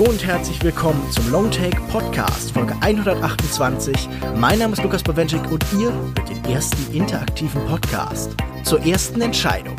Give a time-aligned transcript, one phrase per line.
[0.00, 4.08] Hallo und herzlich willkommen zum Longtake Podcast, Folge 128.
[4.36, 9.76] Mein Name ist Lukas Bawenschik und ihr hört den ersten interaktiven Podcast zur ersten Entscheidung.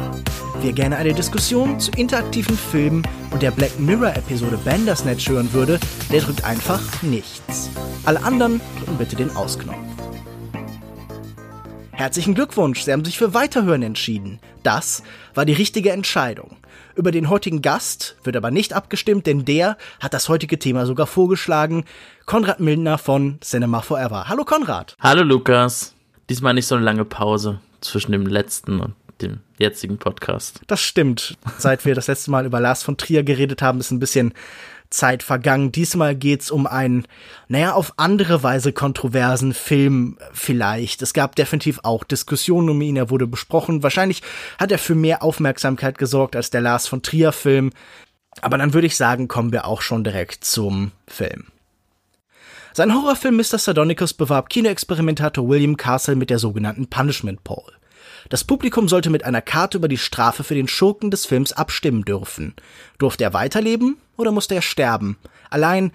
[0.63, 3.01] Wer gerne eine Diskussion zu interaktiven Filmen
[3.31, 5.79] und der Black Mirror-Episode Bandersnatch hören würde,
[6.11, 7.71] der drückt einfach nichts.
[8.05, 9.75] Alle anderen drücken bitte den Ausknopf.
[11.89, 14.39] Herzlichen Glückwunsch, Sie haben sich für Weiterhören entschieden.
[14.61, 15.01] Das
[15.33, 16.57] war die richtige Entscheidung.
[16.95, 21.07] Über den heutigen Gast wird aber nicht abgestimmt, denn der hat das heutige Thema sogar
[21.07, 21.85] vorgeschlagen.
[22.27, 24.29] Konrad Milner von Cinema Forever.
[24.29, 24.95] Hallo Konrad.
[24.99, 25.95] Hallo Lukas.
[26.29, 30.61] Diesmal nicht so eine lange Pause zwischen dem letzten und dem jetzigen Podcast.
[30.67, 31.37] Das stimmt.
[31.57, 34.33] Seit wir das letzte Mal über Lars von Trier geredet haben, ist ein bisschen
[34.91, 35.71] Zeit vergangen.
[35.71, 37.07] Diesmal geht's um einen,
[37.47, 41.01] naja, auf andere Weise kontroversen Film vielleicht.
[41.01, 43.83] Es gab definitiv auch Diskussionen um ihn, er wurde besprochen.
[43.83, 44.21] Wahrscheinlich
[44.59, 47.71] hat er für mehr Aufmerksamkeit gesorgt als der Lars von Trier Film.
[48.41, 51.47] Aber dann würde ich sagen, kommen wir auch schon direkt zum Film.
[52.73, 53.57] Sein Horrorfilm Mr.
[53.57, 57.73] Sardonicus bewarb Kinoexperimentator William Castle mit der sogenannten Punishment Pole.
[58.29, 62.03] Das Publikum sollte mit einer Karte über die Strafe für den Schurken des Films abstimmen
[62.03, 62.53] dürfen.
[62.97, 65.17] Durfte er weiterleben oder musste er sterben?
[65.49, 65.91] Allein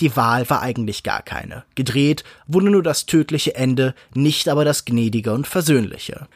[0.00, 1.64] die Wahl war eigentlich gar keine.
[1.74, 6.26] Gedreht wurde nur das tödliche Ende, nicht aber das gnädige und versöhnliche.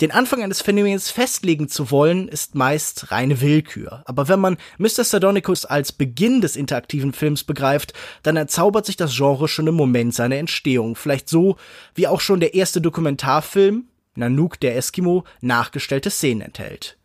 [0.00, 4.02] Den Anfang eines Phänomens festlegen zu wollen, ist meist reine Willkür.
[4.04, 5.02] Aber wenn man Mr.
[5.02, 10.14] Sardonicus als Beginn des interaktiven Films begreift, dann erzaubert sich das Genre schon im Moment
[10.14, 10.94] seiner Entstehung.
[10.94, 11.56] Vielleicht so,
[11.96, 13.86] wie auch schon der erste Dokumentarfilm,
[14.18, 16.98] Nanook der Eskimo nachgestellte Szenen enthält.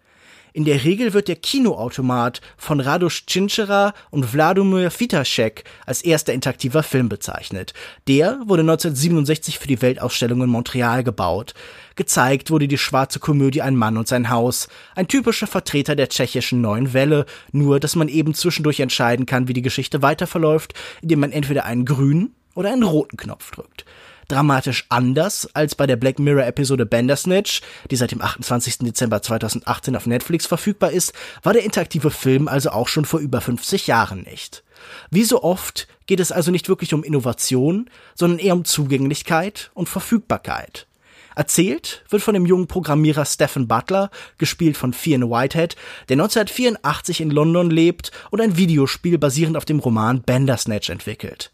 [0.55, 6.83] In der Regel wird der Kinoautomat von Radoš Chinchera und Wladimir Fitašek als erster interaktiver
[6.83, 7.73] Film bezeichnet.
[8.07, 11.55] Der wurde 1967 für die Weltausstellung in Montreal gebaut.
[11.95, 16.61] Gezeigt wurde die schwarze Komödie Ein Mann und sein Haus, ein typischer Vertreter der tschechischen
[16.61, 21.31] neuen Welle, nur dass man eben zwischendurch entscheiden kann, wie die Geschichte weiterverläuft, indem man
[21.31, 23.85] entweder einen grünen oder einen roten Knopf drückt
[24.27, 28.79] dramatisch anders als bei der Black Mirror Episode Bandersnatch, die seit dem 28.
[28.79, 33.41] Dezember 2018 auf Netflix verfügbar ist, war der interaktive Film also auch schon vor über
[33.41, 34.63] 50 Jahren nicht.
[35.09, 39.89] Wie so oft geht es also nicht wirklich um Innovation, sondern eher um Zugänglichkeit und
[39.89, 40.87] Verfügbarkeit.
[41.35, 45.75] Erzählt wird von dem jungen Programmierer Stephen Butler, gespielt von Fionn Whitehead,
[46.09, 51.51] der 1984 in London lebt und ein Videospiel basierend auf dem Roman Bandersnatch entwickelt.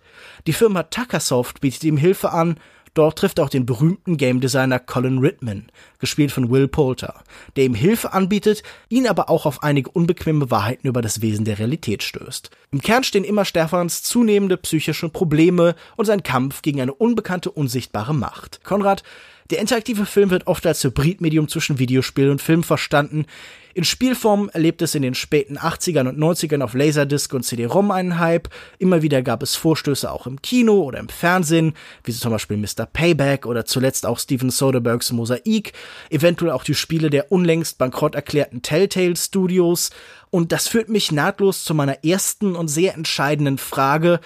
[0.50, 2.58] Die Firma Tuckersoft bietet ihm Hilfe an,
[2.96, 7.22] dort trifft er auch den berühmten Game Designer Colin Ridman, gespielt von Will Poulter,
[7.56, 11.60] der ihm Hilfe anbietet, ihn aber auch auf einige unbequeme Wahrheiten über das Wesen der
[11.60, 12.50] Realität stößt.
[12.72, 18.16] Im Kern stehen immer Stefans zunehmende psychische Probleme und sein Kampf gegen eine unbekannte, unsichtbare
[18.16, 18.64] Macht.
[18.64, 19.04] Konrad,
[19.52, 23.28] der interaktive Film wird oft als Hybridmedium zwischen Videospiel und Film verstanden.
[23.76, 28.18] In Spielform erlebt es in den späten 80ern und 90ern auf Laserdisc und CD-ROM einen
[28.18, 28.50] Hype.
[28.80, 32.88] Immer wieder gab es Vorstöße auch im Kino oder im Fernsehen, wie zum Beispiel Mr.
[32.92, 35.74] Payback oder zuletzt auch Steven Soderberghs Mosaik,
[36.10, 39.92] eventuell auch die Spiele der unlängst bankrott erklärten Telltale Studios.
[40.32, 44.20] Und das führt mich nahtlos zu meiner ersten und sehr entscheidenden Frage.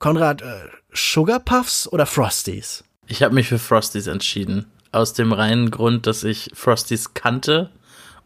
[0.00, 0.46] Konrad, äh,
[0.92, 1.42] Sugar
[1.90, 2.84] oder Frosties?
[3.06, 4.66] Ich habe mich für Frosties entschieden.
[4.90, 7.70] Aus dem reinen Grund, dass ich Frosties kannte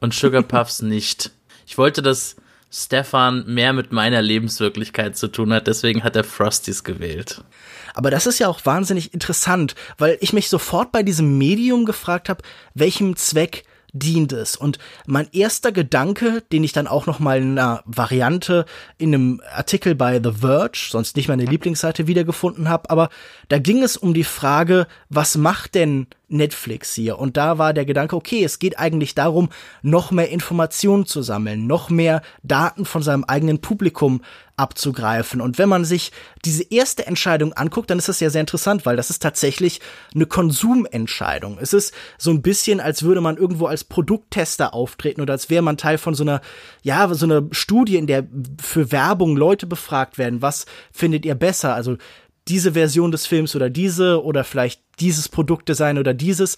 [0.02, 1.30] und Sugar Puffs nicht.
[1.66, 2.36] Ich wollte, dass
[2.70, 7.44] Stefan mehr mit meiner Lebenswirklichkeit zu tun hat, deswegen hat er Frosties gewählt.
[7.94, 12.28] Aber das ist ja auch wahnsinnig interessant, weil ich mich sofort bei diesem Medium gefragt
[12.28, 12.42] habe,
[12.74, 14.56] welchem Zweck dient es.
[14.56, 18.64] Und mein erster Gedanke, den ich dann auch noch mal in einer Variante
[18.98, 23.10] in einem Artikel bei The Verge, sonst nicht meine Lieblingsseite wiedergefunden habe, aber
[23.48, 27.18] da ging es um die Frage, was macht denn Netflix hier?
[27.18, 29.50] Und da war der Gedanke, okay, es geht eigentlich darum,
[29.82, 34.22] noch mehr Informationen zu sammeln, noch mehr Daten von seinem eigenen Publikum
[34.62, 35.40] abzugreifen.
[35.40, 36.12] Und wenn man sich
[36.44, 39.80] diese erste Entscheidung anguckt, dann ist das ja sehr interessant, weil das ist tatsächlich
[40.14, 41.58] eine Konsumentscheidung.
[41.60, 45.62] Es ist so ein bisschen, als würde man irgendwo als Produkttester auftreten oder als wäre
[45.62, 46.40] man Teil von so einer,
[46.82, 48.24] ja, so einer Studie, in der
[48.62, 50.42] für Werbung Leute befragt werden.
[50.42, 51.74] Was findet ihr besser?
[51.74, 51.96] Also
[52.48, 56.56] diese Version des Films oder diese oder vielleicht dieses Produktdesign oder dieses.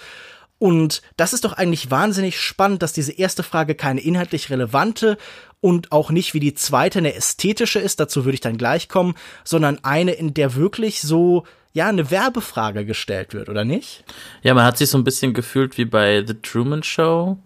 [0.59, 5.19] Und das ist doch eigentlich wahnsinnig spannend, dass diese erste Frage keine inhaltlich relevante
[5.65, 9.15] und auch nicht wie die zweite eine ästhetische ist, dazu würde ich dann gleich kommen,
[9.45, 14.05] sondern eine, in der wirklich so ja, eine Werbefrage gestellt wird, oder nicht?
[14.43, 17.39] Ja, man hat sich so ein bisschen gefühlt wie bei The Truman Show,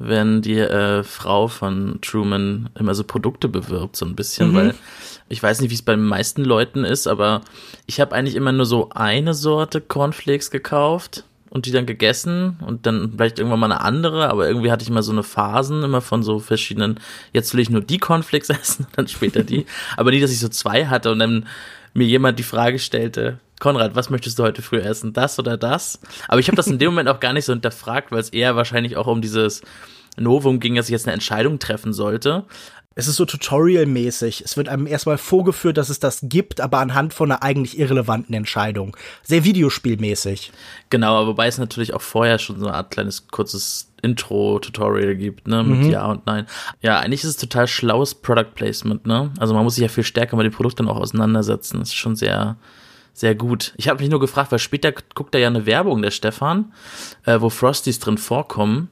[0.00, 4.54] wenn die äh, Frau von Truman immer so Produkte bewirbt, so ein bisschen, Mhm.
[4.56, 4.74] weil
[5.28, 7.42] ich weiß nicht, wie es bei den meisten Leuten ist, aber
[7.86, 11.22] ich habe eigentlich immer nur so eine Sorte Cornflakes gekauft
[11.52, 14.88] und die dann gegessen und dann vielleicht irgendwann mal eine andere, aber irgendwie hatte ich
[14.88, 16.98] immer so eine Phasen immer von so verschiedenen,
[17.34, 19.66] jetzt will ich nur die Cornflakes essen, dann später die,
[19.98, 21.46] aber nie, dass ich so zwei hatte und dann
[21.92, 25.12] mir jemand die Frage stellte, Konrad, was möchtest du heute früh essen?
[25.12, 26.00] Das oder das?
[26.26, 28.56] Aber ich habe das in dem Moment auch gar nicht so hinterfragt, weil es eher
[28.56, 29.60] wahrscheinlich auch um dieses
[30.16, 32.44] Novum ging, dass ich jetzt eine Entscheidung treffen sollte.
[32.94, 34.42] Es ist so Tutorial-mäßig.
[34.44, 38.34] Es wird einem erstmal vorgeführt, dass es das gibt, aber anhand von einer eigentlich irrelevanten
[38.34, 38.96] Entscheidung.
[39.22, 40.52] Sehr Videospielmäßig.
[40.90, 45.62] Genau, wobei es natürlich auch vorher schon so eine Art kleines kurzes Intro-Tutorial gibt, ne,
[45.62, 46.46] mit Ja und Nein.
[46.80, 49.30] Ja, eigentlich ist es total schlaues Product Placement, ne?
[49.38, 51.78] Also man muss sich ja viel stärker mit dem Produkt dann auch auseinandersetzen.
[51.78, 52.56] Das ist schon sehr,
[53.12, 53.74] sehr gut.
[53.76, 56.72] Ich habe mich nur gefragt, weil später guckt da ja eine Werbung, der Stefan,
[57.24, 58.90] äh, wo Frosties drin vorkommen,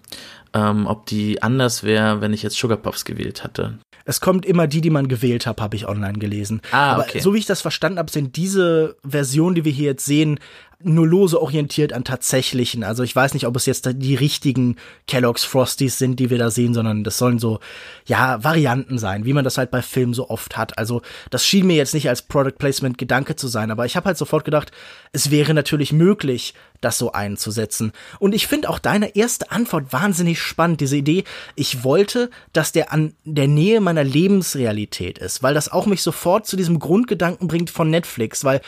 [0.55, 3.79] ähm, ob die anders wäre, wenn ich jetzt Sugar Puffs gewählt hatte.
[4.05, 6.63] Es kommt immer die, die man gewählt hat, habe ich online gelesen.
[6.73, 7.21] Ah, Aber okay.
[7.21, 10.41] so wie ich das verstanden habe, sind diese Versionen, die wir hier jetzt sehen,
[10.83, 12.85] nur lose orientiert an tatsächlichen.
[12.85, 16.51] Also ich weiß nicht, ob es jetzt die richtigen Kellogg's Frosties sind, die wir da
[16.51, 17.61] sehen, sondern das sollen so,
[18.07, 20.79] ja, Varianten sein, wie man das halt bei Filmen so oft hat.
[20.79, 24.07] Also das schien mir jetzt nicht als Product Placement Gedanke zu sein, aber ich habe
[24.07, 24.73] halt sofort gedacht,
[25.13, 27.93] es wäre natürlich möglich, das so einzusetzen.
[28.19, 31.25] Und ich finde auch deine erste Antwort wahnsinnig spannend, diese Idee,
[31.57, 36.47] ich wollte, dass der an der Nähe meiner Lebensrealität ist, weil das auch mich sofort
[36.47, 38.63] zu diesem Grundgedanken bringt von Netflix, weil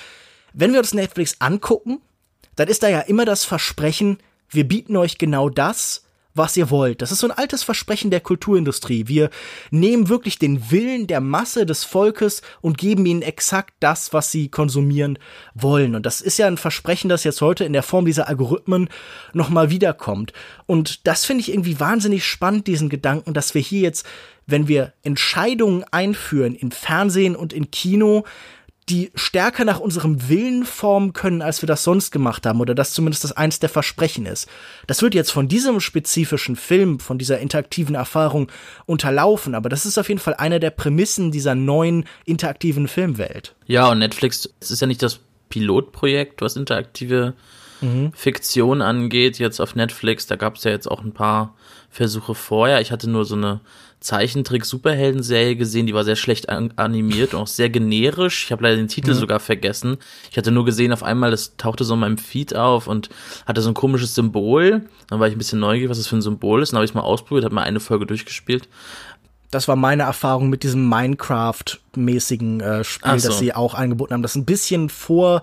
[0.52, 2.00] wenn wir uns Netflix angucken,
[2.56, 4.18] dann ist da ja immer das Versprechen,
[4.50, 6.04] wir bieten euch genau das,
[6.34, 7.02] was ihr wollt.
[7.02, 9.08] Das ist so ein altes Versprechen der Kulturindustrie.
[9.08, 9.30] Wir
[9.70, 14.48] nehmen wirklich den Willen der Masse des Volkes und geben ihnen exakt das, was sie
[14.48, 15.18] konsumieren
[15.54, 15.94] wollen.
[15.94, 18.88] Und das ist ja ein Versprechen, das jetzt heute in der Form dieser Algorithmen
[19.32, 20.32] nochmal wiederkommt.
[20.66, 24.06] Und das finde ich irgendwie wahnsinnig spannend, diesen Gedanken, dass wir hier jetzt,
[24.46, 28.24] wenn wir Entscheidungen einführen in Fernsehen und in Kino,
[28.88, 32.92] die stärker nach unserem Willen formen können, als wir das sonst gemacht haben, oder das
[32.92, 34.48] zumindest das eins der Versprechen ist.
[34.86, 38.50] Das wird jetzt von diesem spezifischen Film, von dieser interaktiven Erfahrung
[38.86, 43.54] unterlaufen, aber das ist auf jeden Fall eine der Prämissen dieser neuen interaktiven Filmwelt.
[43.66, 47.34] Ja, und Netflix, es ist ja nicht das Pilotprojekt, was interaktive
[48.14, 50.26] Fiktion angeht, jetzt auf Netflix.
[50.26, 51.56] Da gab es ja jetzt auch ein paar
[51.90, 52.80] Versuche vorher.
[52.80, 53.60] Ich hatte nur so eine
[54.02, 58.44] Zeichentrick-Superhelden-Serie gesehen, die war sehr schlecht an animiert und auch sehr generisch.
[58.44, 59.98] Ich habe leider den Titel sogar vergessen.
[60.30, 63.08] Ich hatte nur gesehen, auf einmal, das tauchte so in meinem Feed auf und
[63.46, 64.82] hatte so ein komisches Symbol.
[65.08, 66.72] Dann war ich ein bisschen neugierig, was das für ein Symbol ist.
[66.72, 68.68] Dann habe ich es mal ausprobiert, habe mal eine Folge durchgespielt.
[69.50, 73.28] Das war meine Erfahrung mit diesem Minecraft-mäßigen äh, Spiel, so.
[73.28, 74.22] das sie auch angeboten haben.
[74.22, 75.42] Das ist ein bisschen vor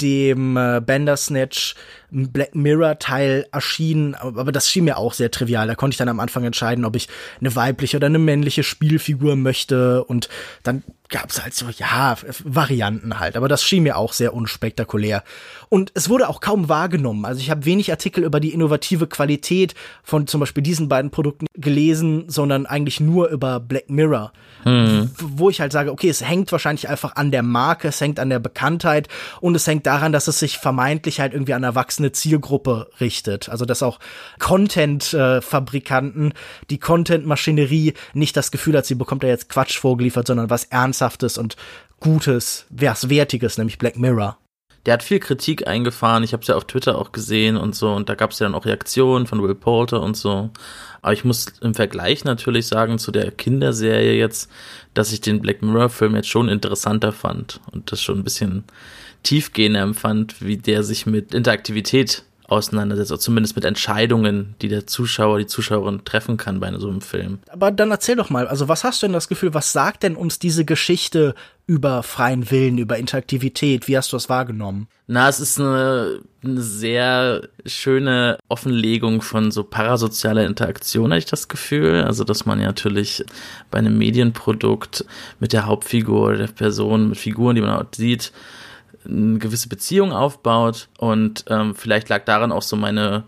[0.00, 1.74] dem äh, Bandersnatch
[2.10, 5.66] Black Mirror Teil erschien, aber aber das schien mir auch sehr trivial.
[5.66, 7.08] Da konnte ich dann am Anfang entscheiden, ob ich
[7.40, 10.28] eine weibliche oder eine männliche Spielfigur möchte und
[10.62, 15.24] dann gab es halt so, ja, Varianten halt, aber das schien mir auch sehr unspektakulär.
[15.70, 17.24] Und es wurde auch kaum wahrgenommen.
[17.24, 21.46] Also ich habe wenig Artikel über die innovative Qualität von zum Beispiel diesen beiden Produkten
[21.54, 24.32] gelesen, sondern eigentlich nur über Black Mirror.
[24.64, 28.20] W- Wo ich halt sage, okay, es hängt wahrscheinlich einfach an der Marke, es hängt
[28.20, 29.08] an der Bekanntheit
[29.40, 33.48] und es hängt daran, dass es sich vermeintlich halt irgendwie an eine erwachsene Zielgruppe richtet.
[33.48, 33.98] Also dass auch
[34.38, 36.32] Content-Fabrikanten,
[36.70, 41.38] die Content-Maschinerie nicht das Gefühl hat, sie bekommt da jetzt Quatsch vorgeliefert, sondern was Ernsthaftes
[41.38, 41.56] und
[42.00, 44.38] Gutes, was Wertiges, nämlich Black Mirror.
[44.86, 46.22] Der hat viel Kritik eingefahren.
[46.22, 47.92] Ich habe es ja auf Twitter auch gesehen und so.
[47.92, 50.50] Und da gab es ja dann auch Reaktionen von Will Poulter und so.
[51.02, 54.48] Aber ich muss im Vergleich natürlich sagen zu der Kinderserie jetzt,
[54.94, 58.64] dass ich den Black Mirror-Film jetzt schon interessanter fand und das schon ein bisschen
[59.22, 65.38] tiefgehender empfand, wie der sich mit Interaktivität auseinandersetzt, oder zumindest mit Entscheidungen, die der Zuschauer,
[65.38, 67.40] die Zuschauerin treffen kann bei so einem Film.
[67.50, 70.16] Aber dann erzähl doch mal, also was hast du denn das Gefühl, was sagt denn
[70.16, 71.34] uns diese Geschichte
[71.66, 73.86] über freien Willen, über Interaktivität?
[73.86, 74.88] Wie hast du das wahrgenommen?
[75.06, 81.48] Na, es ist eine, eine sehr schöne Offenlegung von so parasozialer Interaktion, habe ich das
[81.48, 82.02] Gefühl.
[82.02, 83.26] Also, dass man ja natürlich
[83.70, 85.04] bei einem Medienprodukt
[85.38, 88.32] mit der Hauptfigur, der Person, mit Figuren, die man auch sieht,
[89.04, 90.88] eine gewisse Beziehung aufbaut.
[90.98, 93.24] Und ähm, vielleicht lag daran auch so meine,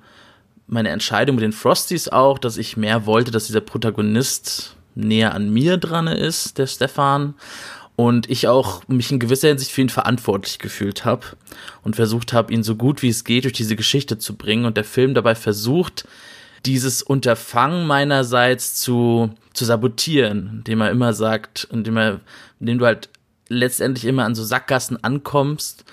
[0.67, 5.51] meine Entscheidung mit den Frosties auch, dass ich mehr wollte, dass dieser Protagonist näher an
[5.51, 7.35] mir dran ist, der Stefan.
[7.97, 11.27] Und ich auch mich in gewisser Hinsicht für ihn verantwortlich gefühlt habe
[11.83, 14.65] und versucht habe, ihn so gut wie es geht durch diese Geschichte zu bringen.
[14.65, 16.09] Und der Film dabei versucht,
[16.65, 22.21] dieses Unterfangen meinerseits zu, zu sabotieren, indem er immer sagt, indem er,
[22.59, 23.11] indem du halt
[23.51, 25.85] letztendlich immer an so Sackgassen ankommst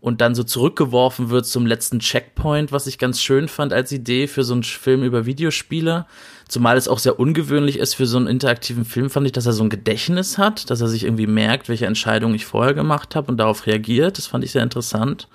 [0.00, 4.26] und dann so zurückgeworfen wird zum letzten Checkpoint, was ich ganz schön fand als Idee
[4.28, 6.06] für so einen Film über Videospiele.
[6.48, 9.52] Zumal es auch sehr ungewöhnlich ist für so einen interaktiven Film, fand ich, dass er
[9.52, 13.30] so ein Gedächtnis hat, dass er sich irgendwie merkt, welche Entscheidung ich vorher gemacht habe
[13.30, 14.16] und darauf reagiert.
[14.16, 15.28] Das fand ich sehr interessant.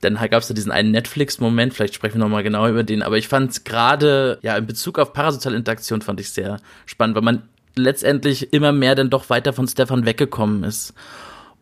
[0.00, 3.18] Dann gab es ja diesen einen Netflix-Moment, vielleicht sprechen wir nochmal genauer über den, aber
[3.18, 7.22] ich fand es gerade, ja, in Bezug auf parasoziale Interaktion fand ich sehr spannend, weil
[7.22, 7.42] man
[7.78, 10.94] letztendlich immer mehr dann doch weiter von Stefan weggekommen ist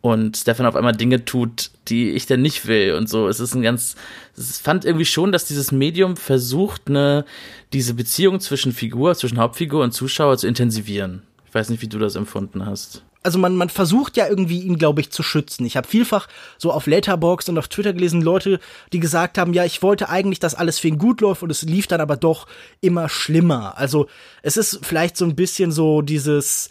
[0.01, 3.27] und Stefan auf einmal Dinge tut, die ich denn nicht will und so.
[3.27, 3.95] Es ist ein ganz,
[4.37, 7.25] es fand irgendwie schon, dass dieses Medium versucht, eine,
[7.73, 11.23] diese Beziehung zwischen Figur, zwischen Hauptfigur und Zuschauer zu intensivieren.
[11.47, 13.03] Ich weiß nicht, wie du das empfunden hast.
[13.27, 15.65] Also man, man versucht ja irgendwie ihn, glaube ich, zu schützen.
[15.65, 18.61] Ich habe vielfach so auf Letterbox und auf Twitter gelesen, Leute,
[18.93, 21.63] die gesagt haben, ja, ich wollte eigentlich, dass alles für ihn gut läuft und es
[21.63, 22.47] lief dann aber doch
[22.79, 23.77] immer schlimmer.
[23.77, 24.07] Also
[24.43, 26.69] es ist vielleicht so ein bisschen so dieses,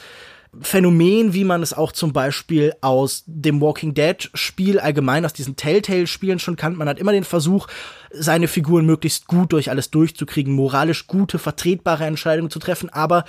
[0.63, 5.57] Phänomen, wie man es auch zum Beispiel aus dem Walking Dead Spiel allgemein, aus diesen
[5.57, 6.79] Telltale Spielen schon kannt.
[6.79, 7.67] Man hat immer den Versuch,
[8.11, 13.27] seine Figuren möglichst gut durch alles durchzukriegen, moralisch gute, vertretbare Entscheidungen zu treffen, aber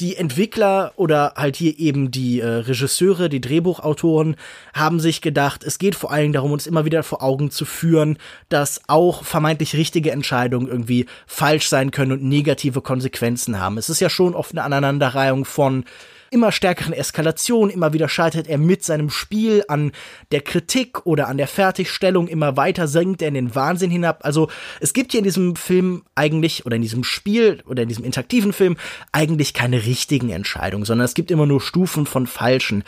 [0.00, 4.36] die Entwickler oder halt hier eben die äh, Regisseure, die Drehbuchautoren
[4.72, 8.18] haben sich gedacht, es geht vor allem darum, uns immer wieder vor Augen zu führen,
[8.48, 13.76] dass auch vermeintlich richtige Entscheidungen irgendwie falsch sein können und negative Konsequenzen haben.
[13.76, 15.84] Es ist ja schon oft eine Aneinanderreihung von
[16.30, 19.92] immer stärkeren Eskalation, immer wieder scheitert er mit seinem Spiel an
[20.32, 24.24] der Kritik oder an der Fertigstellung, immer weiter sinkt er in den Wahnsinn hinab.
[24.24, 24.48] Also
[24.80, 28.52] es gibt hier in diesem Film eigentlich oder in diesem Spiel oder in diesem interaktiven
[28.52, 28.76] Film
[29.12, 32.84] eigentlich keine richtigen Entscheidungen, sondern es gibt immer nur Stufen von falschen.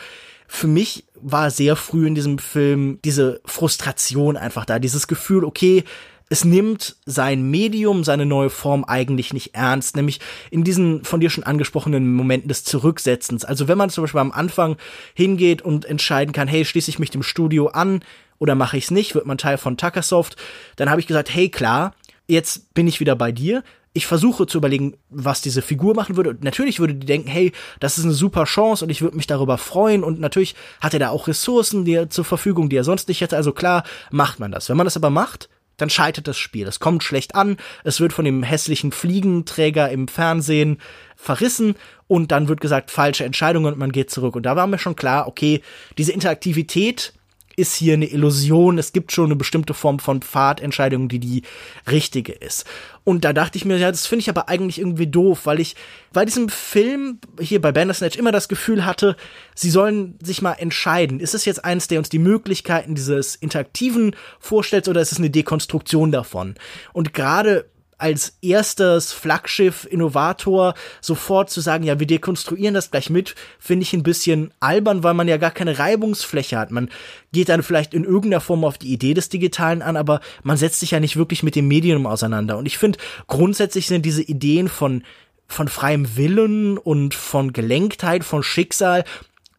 [0.47, 5.85] Für mich war sehr früh in diesem Film diese Frustration einfach da, dieses Gefühl, okay,
[6.31, 11.29] es nimmt sein Medium, seine neue Form eigentlich nicht ernst, nämlich in diesen von dir
[11.29, 13.43] schon angesprochenen Momenten des Zurücksetzens.
[13.43, 14.77] Also wenn man zum Beispiel am Anfang
[15.13, 18.01] hingeht und entscheiden kann, hey, schließe ich mich dem Studio an
[18.39, 20.37] oder mache ich es nicht, wird man Teil von Tuckersoft,
[20.77, 21.93] dann habe ich gesagt, hey, klar,
[22.27, 23.61] jetzt bin ich wieder bei dir.
[23.91, 26.29] Ich versuche zu überlegen, was diese Figur machen würde.
[26.29, 29.27] Und natürlich würde die denken, hey, das ist eine super Chance und ich würde mich
[29.27, 30.01] darüber freuen.
[30.01, 33.19] Und natürlich hat er da auch Ressourcen die er zur Verfügung, die er sonst nicht
[33.19, 33.35] hätte.
[33.35, 34.69] Also klar, macht man das.
[34.69, 35.49] Wenn man das aber macht,
[35.81, 36.67] dann scheitert das Spiel.
[36.67, 40.77] Es kommt schlecht an, es wird von dem hässlichen Fliegenträger im Fernsehen
[41.15, 41.75] verrissen
[42.07, 44.35] und dann wird gesagt, falsche Entscheidung und man geht zurück.
[44.35, 45.61] Und da war mir schon klar, okay,
[45.97, 47.13] diese Interaktivität
[47.55, 48.77] ist hier eine Illusion.
[48.77, 51.43] Es gibt schon eine bestimmte Form von Pfadentscheidung, die die
[51.89, 52.65] richtige ist.
[53.03, 55.75] Und da dachte ich mir, ja, das finde ich aber eigentlich irgendwie doof, weil ich
[56.13, 59.15] bei diesem Film hier bei Bandersnatch immer das Gefühl hatte,
[59.55, 61.19] sie sollen sich mal entscheiden.
[61.19, 65.31] Ist es jetzt eins, der uns die Möglichkeiten dieses Interaktiven vorstellt oder ist es eine
[65.31, 66.55] Dekonstruktion davon?
[66.93, 67.65] Und gerade
[68.01, 73.93] als erstes Flaggschiff Innovator sofort zu sagen, ja, wir dekonstruieren das gleich mit, finde ich
[73.93, 76.71] ein bisschen albern, weil man ja gar keine Reibungsfläche hat.
[76.71, 76.89] Man
[77.31, 80.79] geht dann vielleicht in irgendeiner Form auf die Idee des Digitalen an, aber man setzt
[80.79, 82.57] sich ja nicht wirklich mit dem Medium auseinander.
[82.57, 85.03] Und ich finde, grundsätzlich sind diese Ideen von
[85.47, 89.03] von freiem Willen und von Gelenktheit, von Schicksal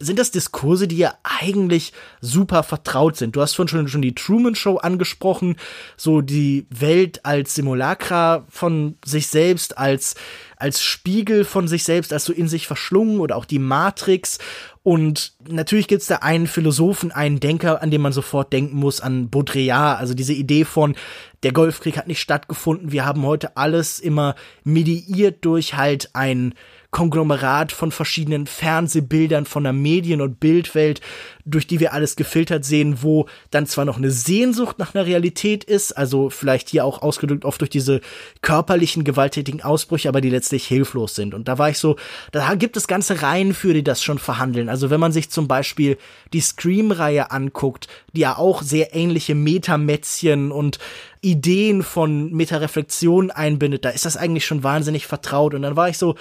[0.03, 3.37] sind das Diskurse, die ja eigentlich super vertraut sind.
[3.37, 5.57] Du hast vorhin schon, schon die Truman Show angesprochen,
[5.97, 10.17] so die Welt als Simulacra von sich selbst, als,
[10.57, 14.39] als Spiegel von sich selbst, als so in sich verschlungen oder auch die Matrix.
[14.83, 19.31] Und natürlich gibt's da einen Philosophen, einen Denker, an den man sofort denken muss, an
[19.31, 20.97] Baudrillard, also diese Idee von,
[21.45, 26.55] der Golfkrieg hat nicht stattgefunden, wir haben heute alles immer mediiert durch halt ein
[26.93, 31.01] Konglomerat von verschiedenen Fernsehbildern von der Medien- und Bildwelt,
[31.47, 35.65] durch die wir alles gefiltert sehen, wo dann zwar noch eine Sehnsucht nach einer Realität
[35.65, 38.03] ist, also vielleicht hier auch ausgedrückt oft durch diese
[38.43, 41.33] körperlichen, gewalttätigen Ausbrüche, aber die letztlich hilflos sind.
[41.33, 41.97] Und da war ich so,
[42.31, 44.69] da gibt es ganze Reihen für, die das schon verhandeln.
[44.69, 45.97] Also wenn man sich zum Beispiel
[46.35, 50.79] die Scream-Reihe anguckt, die ja auch sehr ähnliche Metamätzchen und
[51.23, 55.55] Ideen von Metareflexion einbindet, da ist das eigentlich schon wahnsinnig vertraut.
[55.55, 56.17] Und dann war ich so,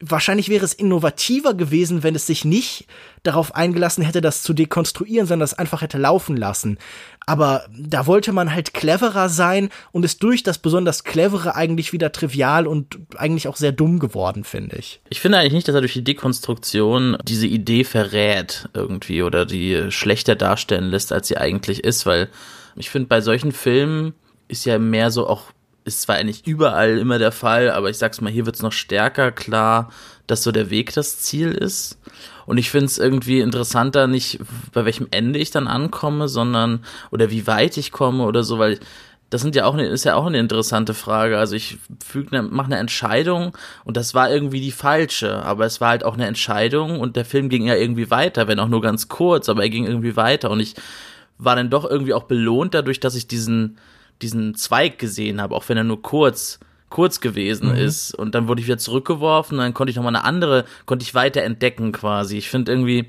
[0.00, 2.86] wahrscheinlich wäre es innovativer gewesen, wenn es sich nicht
[3.22, 6.78] darauf eingelassen hätte, das zu dekonstruieren, sondern das einfach hätte laufen lassen.
[7.26, 12.12] Aber da wollte man halt cleverer sein und ist durch das besonders clevere eigentlich wieder
[12.12, 15.00] trivial und eigentlich auch sehr dumm geworden, finde ich.
[15.10, 19.92] Ich finde eigentlich nicht, dass er durch die Dekonstruktion diese Idee verrät irgendwie oder die
[19.92, 22.28] schlechter darstellen lässt, als sie eigentlich ist, weil
[22.74, 24.14] ich finde, bei solchen Filmen
[24.48, 25.52] ist ja mehr so auch
[25.84, 29.32] ist zwar nicht überall immer der Fall, aber ich sag's mal, hier wird's noch stärker
[29.32, 29.90] klar,
[30.26, 31.98] dass so der Weg das Ziel ist.
[32.46, 34.40] Und ich finde es irgendwie interessanter, nicht
[34.72, 38.78] bei welchem Ende ich dann ankomme, sondern oder wie weit ich komme oder so, weil
[39.30, 41.38] das sind ja auch eine, ist ja auch eine interessante Frage.
[41.38, 45.80] Also ich füge eine, mache eine Entscheidung und das war irgendwie die falsche, aber es
[45.80, 48.82] war halt auch eine Entscheidung und der Film ging ja irgendwie weiter, wenn auch nur
[48.82, 50.74] ganz kurz, aber er ging irgendwie weiter und ich
[51.38, 53.78] war dann doch irgendwie auch belohnt dadurch, dass ich diesen,
[54.22, 56.58] diesen Zweig gesehen habe, auch wenn er nur kurz
[56.90, 57.76] kurz gewesen mhm.
[57.76, 60.64] ist und dann wurde ich wieder zurückgeworfen und dann konnte ich noch mal eine andere,
[60.86, 62.36] konnte ich weiter entdecken quasi.
[62.36, 63.08] Ich finde irgendwie,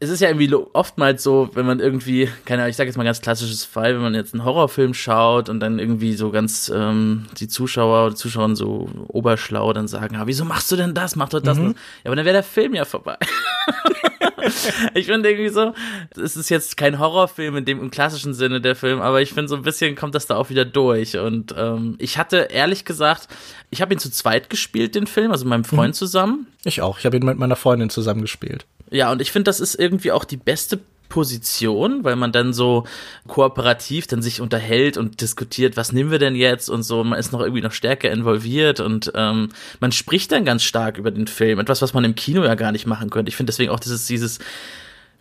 [0.00, 3.04] es ist ja irgendwie oftmals so, wenn man irgendwie, keine Ahnung, ich sage jetzt mal
[3.04, 7.26] ganz klassisches Fall, wenn man jetzt einen Horrorfilm schaut und dann irgendwie so ganz ähm,
[7.38, 11.16] die Zuschauer oder Zuschauer so oberschlau dann sagen, ah, wieso machst du denn das?
[11.16, 11.58] Mach doch das.
[11.58, 11.74] Mhm.
[12.04, 13.16] Ja, aber dann wäre der Film ja vorbei.
[14.94, 15.72] ich finde irgendwie so,
[16.20, 19.48] es ist jetzt kein Horrorfilm in dem im klassischen Sinne der Film, aber ich finde
[19.48, 21.16] so ein bisschen kommt das da auch wieder durch.
[21.16, 23.28] Und ähm, ich hatte ehrlich gesagt,
[23.70, 25.98] ich habe ihn zu zweit gespielt, den Film, also mit meinem Freund mhm.
[25.98, 26.46] zusammen.
[26.64, 26.98] Ich auch.
[26.98, 28.66] Ich habe ihn mit meiner Freundin zusammen gespielt.
[28.90, 32.84] Ja, und ich finde, das ist irgendwie auch die beste Position, weil man dann so
[33.28, 37.32] kooperativ dann sich unterhält und diskutiert, was nehmen wir denn jetzt und so, man ist
[37.32, 39.50] noch irgendwie noch stärker involviert und ähm,
[39.80, 42.72] man spricht dann ganz stark über den Film, etwas, was man im Kino ja gar
[42.72, 43.28] nicht machen könnte.
[43.28, 44.40] Ich finde deswegen auch dieses, dieses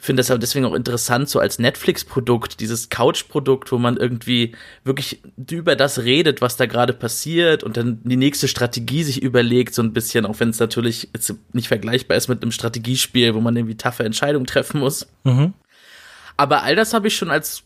[0.05, 5.21] finde das aber deswegen auch interessant, so als Netflix-Produkt, dieses Couch-Produkt, wo man irgendwie wirklich
[5.49, 9.81] über das redet, was da gerade passiert und dann die nächste Strategie sich überlegt, so
[9.81, 13.55] ein bisschen, auch wenn es natürlich jetzt nicht vergleichbar ist mit einem Strategiespiel, wo man
[13.55, 15.07] irgendwie taffe Entscheidungen treffen muss.
[15.23, 15.53] Mhm.
[16.35, 17.63] Aber all das habe ich schon als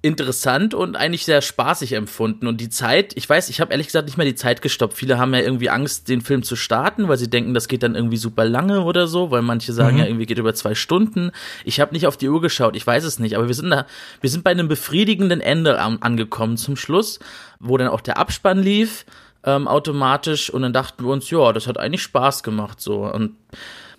[0.00, 2.46] interessant und eigentlich sehr spaßig empfunden.
[2.46, 4.94] Und die Zeit, ich weiß, ich habe ehrlich gesagt nicht mehr die Zeit gestoppt.
[4.94, 7.96] Viele haben ja irgendwie Angst, den Film zu starten, weil sie denken, das geht dann
[7.96, 10.02] irgendwie super lange oder so, weil manche sagen mhm.
[10.02, 11.32] ja, irgendwie geht über zwei Stunden.
[11.64, 13.86] Ich habe nicht auf die Uhr geschaut, ich weiß es nicht, aber wir sind da,
[14.20, 17.18] wir sind bei einem befriedigenden Ende angekommen zum Schluss,
[17.58, 19.04] wo dann auch der Abspann lief,
[19.44, 23.04] ähm, automatisch, und dann dachten wir uns, ja, das hat eigentlich Spaß gemacht, so.
[23.04, 23.34] Und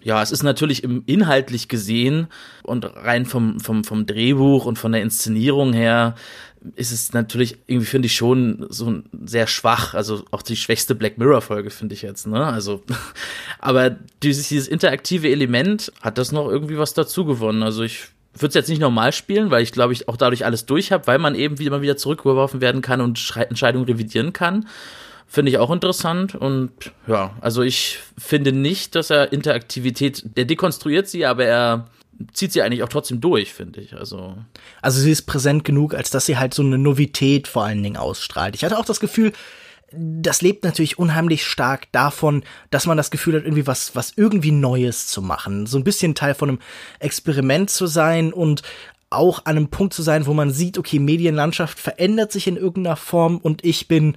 [0.01, 2.27] ja, es ist natürlich im inhaltlich gesehen
[2.63, 6.15] und rein vom, vom, vom Drehbuch und von der Inszenierung her
[6.75, 11.17] ist es natürlich irgendwie finde ich schon so sehr schwach, also auch die schwächste Black
[11.17, 12.45] Mirror Folge finde ich jetzt, ne?
[12.45, 12.83] Also
[13.59, 13.91] aber
[14.23, 17.63] dieses, dieses interaktive Element hat das noch irgendwie was dazu gewonnen.
[17.63, 20.65] Also ich würde es jetzt nicht normal spielen, weil ich glaube ich auch dadurch alles
[20.65, 24.67] durch habe, weil man eben wieder mal wieder zurückgeworfen werden kann und Entscheidungen revidieren kann.
[25.31, 26.71] Finde ich auch interessant und
[27.05, 31.87] ja, also ich finde nicht, dass er Interaktivität, der dekonstruiert sie, aber er
[32.33, 33.95] zieht sie eigentlich auch trotzdem durch, finde ich.
[33.95, 34.35] Also.
[34.81, 37.95] also sie ist präsent genug, als dass sie halt so eine Novität vor allen Dingen
[37.95, 38.55] ausstrahlt.
[38.55, 39.31] Ich hatte auch das Gefühl,
[39.91, 44.51] das lebt natürlich unheimlich stark davon, dass man das Gefühl hat, irgendwie was, was irgendwie
[44.51, 45.67] Neues zu machen.
[45.67, 46.59] So ein bisschen Teil von einem
[46.99, 48.63] Experiment zu sein und
[49.11, 52.95] auch an einem Punkt zu sein, wo man sieht, okay, Medienlandschaft verändert sich in irgendeiner
[52.95, 54.15] Form und ich bin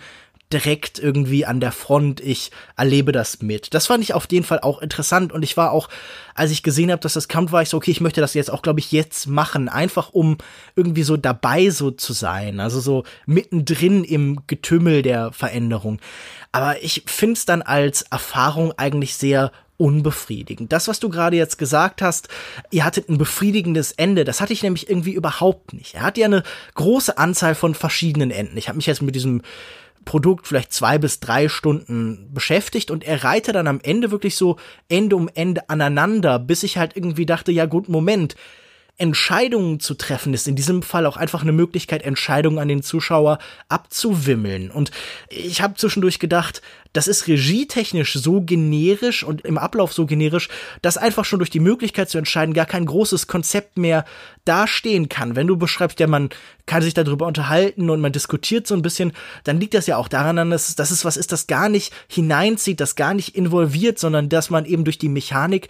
[0.52, 2.20] direkt irgendwie an der Front.
[2.20, 3.74] Ich erlebe das mit.
[3.74, 5.88] Das fand ich auf jeden Fall auch interessant und ich war auch,
[6.34, 8.50] als ich gesehen habe, dass das kommt, war ich so, okay, ich möchte das jetzt
[8.50, 10.38] auch, glaube ich, jetzt machen, einfach um
[10.76, 16.00] irgendwie so dabei so zu sein, also so mittendrin im Getümmel der Veränderung.
[16.52, 20.72] Aber ich finde es dann als Erfahrung eigentlich sehr unbefriedigend.
[20.72, 22.28] Das, was du gerade jetzt gesagt hast,
[22.70, 25.94] ihr hattet ein befriedigendes Ende, das hatte ich nämlich irgendwie überhaupt nicht.
[25.94, 28.56] Er hat ja eine große Anzahl von verschiedenen Enden.
[28.56, 29.42] Ich habe mich jetzt mit diesem
[30.04, 34.56] Produkt vielleicht zwei bis drei Stunden beschäftigt und er reihte dann am Ende wirklich so
[34.88, 38.36] Ende um Ende aneinander, bis ich halt irgendwie dachte, ja gut, Moment,
[39.02, 43.40] Entscheidungen zu treffen ist in diesem Fall auch einfach eine Möglichkeit, Entscheidungen an den Zuschauer
[43.68, 44.70] abzuwimmeln.
[44.70, 44.92] Und
[45.28, 46.62] ich habe zwischendurch gedacht,
[46.92, 50.48] das ist regietechnisch so generisch und im Ablauf so generisch,
[50.82, 54.04] dass einfach schon durch die Möglichkeit zu entscheiden gar kein großes Konzept mehr
[54.44, 55.34] dastehen kann.
[55.34, 56.30] Wenn du beschreibst, ja, man
[56.66, 59.12] kann sich darüber unterhalten und man diskutiert so ein bisschen,
[59.42, 62.78] dann liegt das ja auch daran, dass, dass es was ist, das gar nicht hineinzieht,
[62.78, 65.68] das gar nicht involviert, sondern dass man eben durch die Mechanik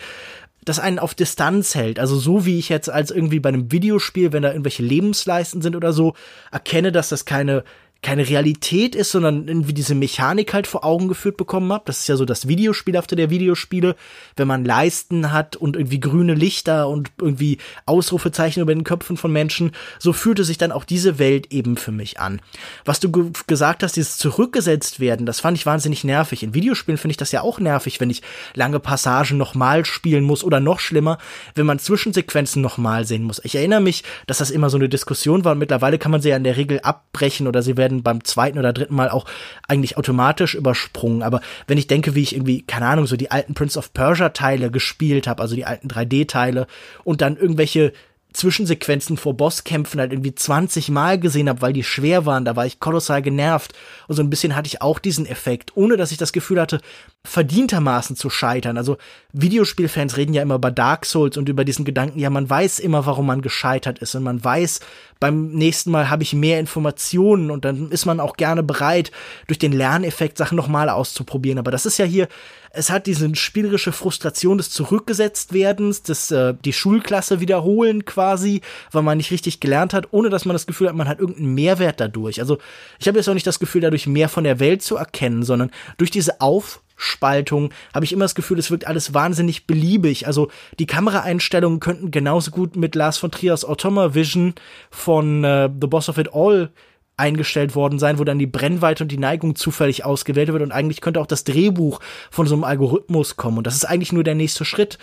[0.65, 1.99] das einen auf Distanz hält.
[1.99, 5.77] Also so wie ich jetzt als irgendwie bei einem Videospiel, wenn da irgendwelche Lebensleisten sind
[5.77, 6.15] oder so,
[6.51, 7.65] erkenne, dass das keine
[8.03, 11.85] keine Realität ist, sondern irgendwie diese Mechanik halt vor Augen geführt bekommen habe.
[11.87, 13.97] Das ist ja so das Videospielhafte der Videospiele,
[14.37, 19.33] wenn man Leisten hat und irgendwie grüne Lichter und irgendwie Ausrufezeichen über den Köpfen von
[19.33, 19.73] Menschen.
[19.99, 22.41] So fühlte sich dann auch diese Welt eben für mich an.
[22.85, 26.43] Was du ge gesagt hast, dieses zurückgesetzt werden, das fand ich wahnsinnig nervig.
[26.43, 28.23] In Videospielen finde ich das ja auch nervig, wenn ich
[28.55, 31.19] lange Passagen nochmal spielen muss oder noch schlimmer,
[31.55, 33.41] wenn man Zwischensequenzen nochmal sehen muss.
[33.45, 36.37] Ich erinnere mich, dass das immer so eine Diskussion war mittlerweile kann man sie ja
[36.37, 39.27] in der Regel abbrechen oder sie werden werden beim zweiten oder dritten Mal auch
[39.69, 41.23] eigentlich automatisch übersprungen.
[41.23, 44.31] Aber wenn ich denke, wie ich irgendwie, keine Ahnung, so die alten Prince of Persia
[44.31, 46.67] Teile gespielt habe, also die alten 3D-Teile
[47.05, 47.93] und dann irgendwelche
[48.33, 52.65] Zwischensequenzen vor Bosskämpfen halt irgendwie 20 Mal gesehen habe, weil die schwer waren, da war
[52.65, 53.75] ich kolossal genervt.
[54.09, 56.81] Und so ein bisschen hatte ich auch diesen Effekt, ohne dass ich das Gefühl hatte,
[57.25, 58.77] verdientermaßen zu scheitern.
[58.77, 58.97] Also
[59.33, 63.07] Videospielfans reden ja immer über Dark Souls und über diesen Gedanken, ja, man weiß immer,
[63.07, 64.81] warum man gescheitert ist und man weiß,
[65.21, 69.13] beim nächsten Mal habe ich mehr Informationen und dann ist man auch gerne bereit,
[69.47, 71.61] durch den Lerneffekt Sachen nochmal auszuprobieren.
[71.61, 72.27] Aber das ist ja hier,
[72.73, 79.19] es hat diese spielerische Frustration des Zurückgesetztwerdens, des äh, die Schulklasse wiederholen quasi, weil man
[79.19, 82.41] nicht richtig gelernt hat, ohne dass man das Gefühl hat, man hat irgendeinen Mehrwert dadurch.
[82.41, 82.59] Also
[82.99, 85.71] ich habe jetzt auch nicht das Gefühl, dadurch mehr von der Welt zu erkennen, sondern
[85.99, 90.27] durch diese Auf Spaltung, habe ich immer das Gefühl, es wirkt alles wahnsinnig beliebig.
[90.27, 94.55] Also die Kameraeinstellungen könnten genauso gut mit Lars von Triers Automa Vision
[94.91, 96.71] von äh, The Boss of It All
[97.17, 100.63] eingestellt worden sein, wo dann die Brennweite und die Neigung zufällig ausgewählt wird.
[100.63, 102.01] Und eigentlich könnte auch das Drehbuch
[102.31, 103.59] von so einem Algorithmus kommen.
[103.59, 104.99] Und das ist eigentlich nur der nächste Schritt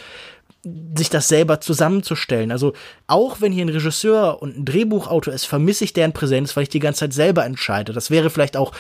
[0.63, 2.51] sich das selber zusammenzustellen.
[2.51, 2.73] Also
[3.07, 6.69] auch wenn hier ein Regisseur und ein Drehbuchautor ist, vermisse ich deren Präsenz, weil ich
[6.69, 7.93] die ganze Zeit selber entscheide.
[7.93, 8.73] Das wäre vielleicht auch,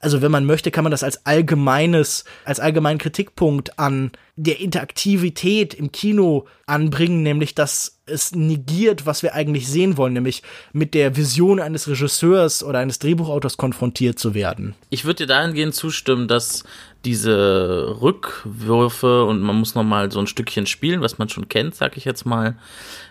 [0.00, 5.74] also wenn man möchte, kann man das als allgemeines, als allgemeinen Kritikpunkt an der Interaktivität
[5.74, 11.16] im Kino anbringen, nämlich dass es negiert, was wir eigentlich sehen wollen, nämlich mit der
[11.16, 14.74] Vision eines Regisseurs oder eines Drehbuchautors konfrontiert zu werden.
[14.90, 16.64] Ich würde dir dahingehend zustimmen, dass
[17.06, 21.74] diese Rückwürfe und man muss noch mal so ein Stückchen spielen, was man schon kennt,
[21.74, 22.56] sag ich jetzt mal,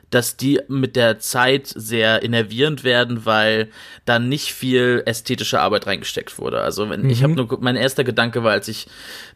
[0.10, 3.70] dass die mit der Zeit sehr innervierend werden, weil
[4.06, 6.62] da nicht viel ästhetische Arbeit reingesteckt wurde.
[6.62, 7.10] Also wenn mhm.
[7.10, 8.88] ich habe nur mein erster Gedanke war, als ich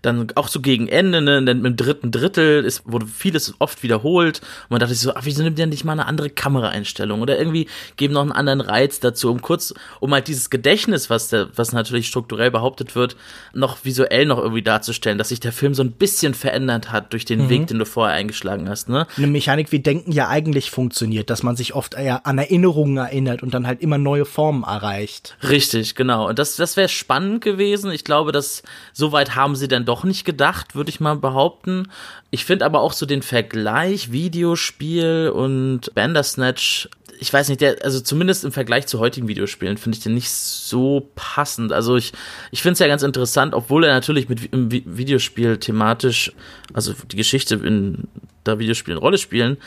[0.02, 4.72] dann auch so gegen Ende, ne, im dritten Drittel ist wurde vieles oft wiederholt und
[4.72, 7.68] man dachte sich so, ach, wieso nimmt der nicht mal eine andere Kameraeinstellung oder irgendwie
[7.98, 11.72] geben noch einen anderen Reiz dazu, um kurz um halt dieses Gedächtnis, was der was
[11.74, 13.16] natürlich strukturell behauptet wird,
[13.54, 17.26] noch visuell noch irgendwie darzustellen, dass sich der Film so ein bisschen verändert hat durch
[17.26, 17.50] den mhm.
[17.50, 19.08] Weg, den du vorher eingeschlagen hast, ne?
[19.18, 23.44] Eine Mechanik, wir denken ja eigentlich funktioniert, dass man sich oft eher an Erinnerungen erinnert
[23.44, 25.38] und dann halt immer neue Formen erreicht.
[25.48, 26.28] Richtig, genau.
[26.28, 27.92] Und das, das wäre spannend gewesen.
[27.92, 31.90] Ich glaube, dass so weit haben sie dann doch nicht gedacht, würde ich mal behaupten.
[32.32, 38.00] Ich finde aber auch so den Vergleich Videospiel und Bandersnatch ich weiß nicht, der, also
[38.00, 41.74] zumindest im Vergleich zu heutigen Videospielen finde ich den nicht so passend.
[41.74, 42.14] Also ich,
[42.52, 46.32] ich finde es ja ganz interessant, obwohl er natürlich mit im Videospiel thematisch,
[46.74, 48.08] also die Geschichte in
[48.44, 49.58] da Videospiele eine Rolle spielen,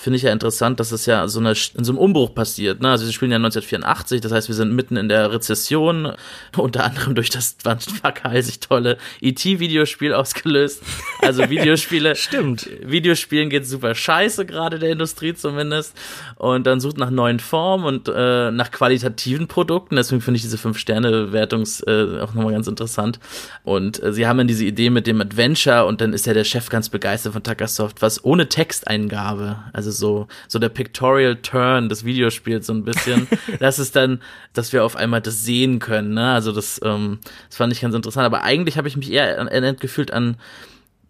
[0.00, 2.80] finde ich ja interessant, dass es ja so eine, in so einem Umbruch passiert.
[2.80, 2.88] Ne?
[2.88, 6.12] Also wir spielen ja 1984, das heißt, wir sind mitten in der Rezession,
[6.56, 7.56] unter anderem durch das
[8.40, 10.82] sich tolle ET-Videospiel ausgelöst.
[11.20, 12.16] Also Videospiele.
[12.30, 12.68] Stimmt.
[12.82, 15.94] Videospielen geht super scheiße, gerade der Industrie zumindest.
[16.36, 19.96] Und dann sucht nach neuen Formen und äh, nach qualitativen Produkten.
[19.96, 23.20] Deswegen finde ich diese Fünf-Sterne-Wertungs äh, auch nochmal ganz interessant.
[23.64, 26.44] Und äh, sie haben dann diese Idee mit dem Adventure und dann ist ja der
[26.44, 32.04] Chef ganz begeistert von Takasoft, was ohne Texteingabe, also so, so der Pictorial Turn des
[32.04, 33.28] Videospiels so ein bisschen.
[33.58, 34.20] das ist dann,
[34.52, 36.32] dass wir auf einmal das sehen können, ne?
[36.32, 38.26] Also das, ähm, das fand ich ganz interessant.
[38.26, 40.36] Aber eigentlich habe ich mich eher erinnert gefühlt an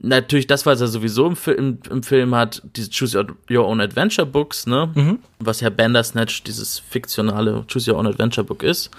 [0.01, 4.27] natürlich das, was er sowieso im, Film, im Film hat, diese Choose Your, Own Adventure
[4.27, 4.91] Books, ne?
[4.95, 5.19] Mhm.
[5.39, 8.91] Was ja Bandersnatch, dieses fiktionale Choose Your Own Adventure Book ist.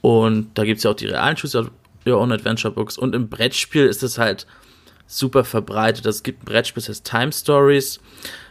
[0.00, 1.70] Und da gibt's ja auch die realen Choose
[2.06, 2.98] Your Own Adventure Books.
[2.98, 4.46] Und im Brettspiel ist es halt
[5.06, 6.06] super verbreitet.
[6.06, 8.00] Es gibt ein Brettspiel, das heißt Time Stories.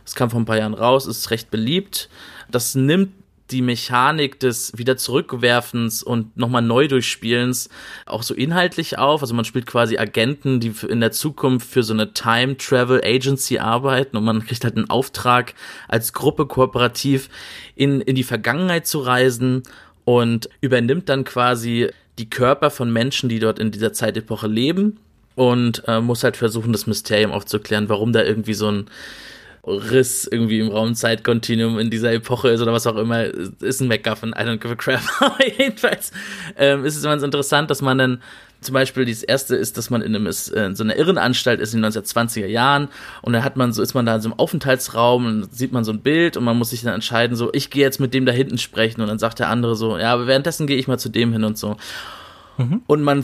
[0.03, 2.09] Das kam vor ein paar Jahren raus, ist recht beliebt.
[2.49, 3.11] Das nimmt
[3.51, 7.69] die Mechanik des wieder zurückwerfens und nochmal neu durchspielens
[8.05, 9.21] auch so inhaltlich auf.
[9.21, 13.59] Also man spielt quasi Agenten, die in der Zukunft für so eine Time Travel Agency
[13.59, 15.53] arbeiten und man kriegt halt einen Auftrag
[15.87, 17.29] als Gruppe kooperativ
[17.75, 19.63] in, in die Vergangenheit zu reisen
[20.05, 24.99] und übernimmt dann quasi die Körper von Menschen, die dort in dieser Zeitepoche leben
[25.35, 28.87] und äh, muss halt versuchen, das Mysterium aufzuklären, warum da irgendwie so ein
[29.65, 34.31] Riss irgendwie im Raumzeitkontinuum in dieser Epoche ist oder was auch immer, ist ein MacGuffin,
[34.31, 35.01] I don't give a crap.
[35.19, 36.11] Aber jedenfalls
[36.57, 38.21] ähm, ist es ganz interessant, dass man dann
[38.59, 41.73] zum Beispiel das erste ist, dass man in, einem, äh, in so einer Irrenanstalt ist
[41.73, 42.89] in den 1920er Jahren
[43.21, 45.83] und dann hat man so, ist man da in so einem Aufenthaltsraum und sieht man
[45.83, 48.25] so ein Bild und man muss sich dann entscheiden, so, ich gehe jetzt mit dem
[48.25, 50.99] da hinten sprechen und dann sagt der andere so, ja, aber währenddessen gehe ich mal
[50.99, 51.77] zu dem hin und so.
[52.57, 52.81] Mhm.
[52.87, 53.23] Und man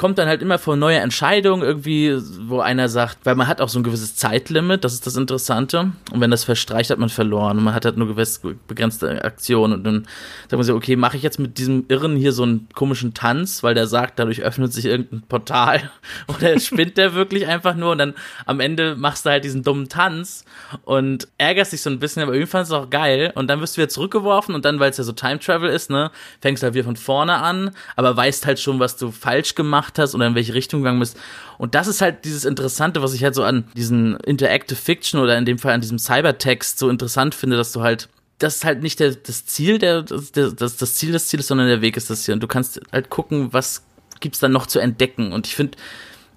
[0.00, 2.16] kommt dann halt immer vor neue Entscheidungen irgendwie,
[2.48, 5.92] wo einer sagt, weil man hat auch so ein gewisses Zeitlimit, das ist das Interessante.
[6.10, 7.58] Und wenn das verstreicht, hat man verloren.
[7.58, 9.74] Und man hat halt nur gewisse begrenzte Aktionen.
[9.74, 10.06] Und dann
[10.44, 13.62] sagt man sich, okay, mache ich jetzt mit diesem Irren hier so einen komischen Tanz,
[13.62, 15.90] weil der sagt, dadurch öffnet sich irgendein Portal.
[16.28, 17.92] Oder spinnt der wirklich einfach nur.
[17.92, 18.14] Und dann
[18.46, 20.46] am Ende machst du halt diesen dummen Tanz
[20.86, 23.32] und ärgerst dich so ein bisschen, aber irgendwie fandest du auch geil.
[23.34, 25.90] Und dann wirst du wieder zurückgeworfen und dann, weil es ja so Time Travel ist,
[25.90, 26.10] ne,
[26.40, 29.89] fängst du halt wieder von vorne an, aber weißt halt schon, was du falsch gemacht
[29.90, 31.16] gemacht hast oder in welche Richtung gegangen bist.
[31.58, 35.36] Und das ist halt dieses Interessante, was ich halt so an diesen Interactive Fiction oder
[35.36, 38.82] in dem Fall an diesem Cybertext so interessant finde, dass du halt das ist halt
[38.82, 42.08] nicht der, das Ziel der, das, das, das Ziel des Zieles, sondern der Weg ist
[42.08, 42.32] das hier.
[42.32, 43.84] Und du kannst halt gucken, was
[44.20, 45.32] gibt's dann noch zu entdecken.
[45.32, 45.76] Und ich finde,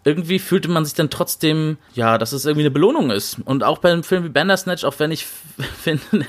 [0.06, 3.38] irgendwie fühlte man sich dann trotzdem, ja, dass es irgendwie eine Belohnung ist.
[3.46, 5.26] Und auch bei einem Film wie Bandersnatch, auch wenn ich
[5.82, 6.26] finde,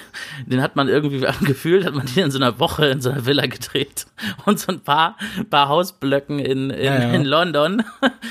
[0.47, 3.27] den hat man irgendwie gefühlt, hat man den in so einer Woche in so einer
[3.27, 4.07] Villa gedreht
[4.45, 5.17] und so ein paar,
[5.51, 7.13] paar Hausblöcken in, in, ja, ja.
[7.13, 7.83] in London.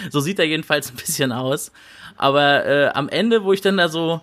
[0.10, 1.72] So sieht er jedenfalls ein bisschen aus.
[2.16, 4.22] Aber äh, am Ende, wo ich dann da so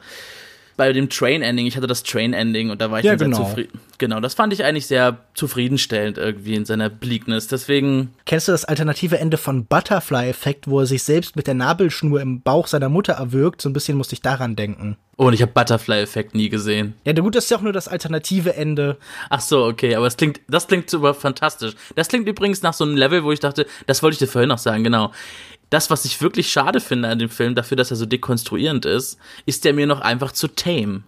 [0.81, 3.37] bei dem Train-Ending, ich hatte das Train-Ending und da war ich ja, genau.
[3.37, 3.81] sehr zufrieden.
[3.99, 7.49] Genau, das fand ich eigentlich sehr zufriedenstellend irgendwie in seiner Bleakness.
[7.49, 8.15] Deswegen.
[8.25, 12.41] Kennst du das alternative Ende von Butterfly-Effekt, wo er sich selbst mit der Nabelschnur im
[12.41, 13.61] Bauch seiner Mutter erwürgt?
[13.61, 14.97] So ein bisschen musste ich daran denken.
[15.19, 16.95] Oh, und ich habe Butterfly-Effekt nie gesehen.
[17.05, 18.97] Ja, gut, das ist ja auch nur das alternative Ende.
[19.29, 21.75] Ach so, okay, aber das klingt, das klingt super fantastisch.
[21.95, 24.49] Das klingt übrigens nach so einem Level, wo ich dachte, das wollte ich dir vorhin
[24.49, 25.13] noch sagen, genau
[25.71, 29.19] das, was ich wirklich schade finde an dem Film, dafür, dass er so dekonstruierend ist,
[29.47, 31.03] ist der mir noch einfach zu tame.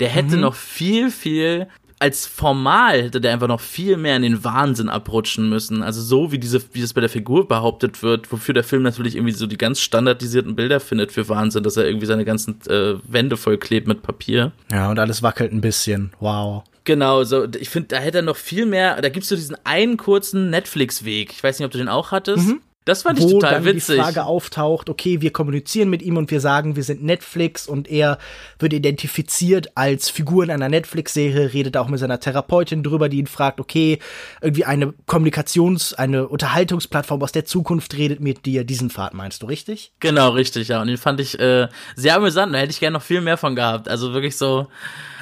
[0.00, 0.42] Der hätte mhm.
[0.42, 1.68] noch viel, viel
[2.00, 5.82] als formal hätte der einfach noch viel mehr in den Wahnsinn abrutschen müssen.
[5.82, 9.16] Also so wie diese, wie das bei der Figur behauptet wird, wofür der Film natürlich
[9.16, 12.94] irgendwie so die ganz standardisierten Bilder findet für Wahnsinn, dass er irgendwie seine ganzen äh,
[13.08, 14.52] Wände vollklebt mit Papier.
[14.70, 16.12] Ja, und alles wackelt ein bisschen.
[16.20, 16.62] Wow.
[16.84, 19.96] Genau, so, ich finde, da hätte er noch viel mehr, da gibt's so diesen einen
[19.98, 21.32] kurzen Netflix-Weg.
[21.32, 22.46] Ich weiß nicht, ob du den auch hattest.
[22.46, 22.60] Mhm.
[22.88, 23.96] Das fand ich wo total dann witzig.
[23.96, 27.86] die Frage auftaucht, okay, wir kommunizieren mit ihm und wir sagen, wir sind Netflix und
[27.86, 28.16] er
[28.58, 33.26] wird identifiziert als Figur in einer Netflix-Serie, redet auch mit seiner Therapeutin drüber, die ihn
[33.26, 33.98] fragt, okay,
[34.40, 38.64] irgendwie eine Kommunikations-, eine Unterhaltungsplattform aus der Zukunft redet mit dir.
[38.64, 39.92] Diesen Pfad meinst du, richtig?
[40.00, 40.80] Genau, richtig, ja.
[40.80, 42.54] Und den fand ich äh, sehr amüsant.
[42.54, 43.86] Da hätte ich gerne noch viel mehr von gehabt.
[43.90, 44.66] Also wirklich so,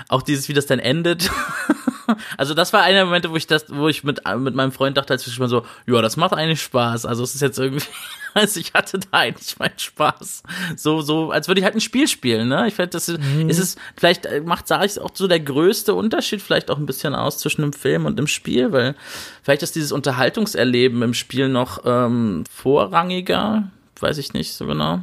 [0.08, 1.30] auch dieses, wie das dann endet.
[2.36, 4.96] also das war einer der Momente, wo ich das, wo ich mit, mit meinem Freund
[4.96, 7.06] dachte, als ich mal so, ja, das macht eigentlich Spaß.
[7.06, 7.84] Also es ist jetzt irgendwie,
[8.34, 10.42] also ich hatte da eigentlich meinen Spaß.
[10.76, 12.66] So, so, als würde ich halt ein Spiel spielen, ne?
[12.68, 13.48] Ich finde, das ist, mhm.
[13.48, 16.86] ist es, vielleicht äh, macht, sage ich auch so der größte Unterschied vielleicht auch ein
[16.86, 18.94] bisschen aus zwischen dem Film und dem Spiel, weil
[19.42, 25.00] vielleicht ist dieses Unterhaltungserleben im Spiel noch ähm, vorrangiger, weiß ich nicht so genau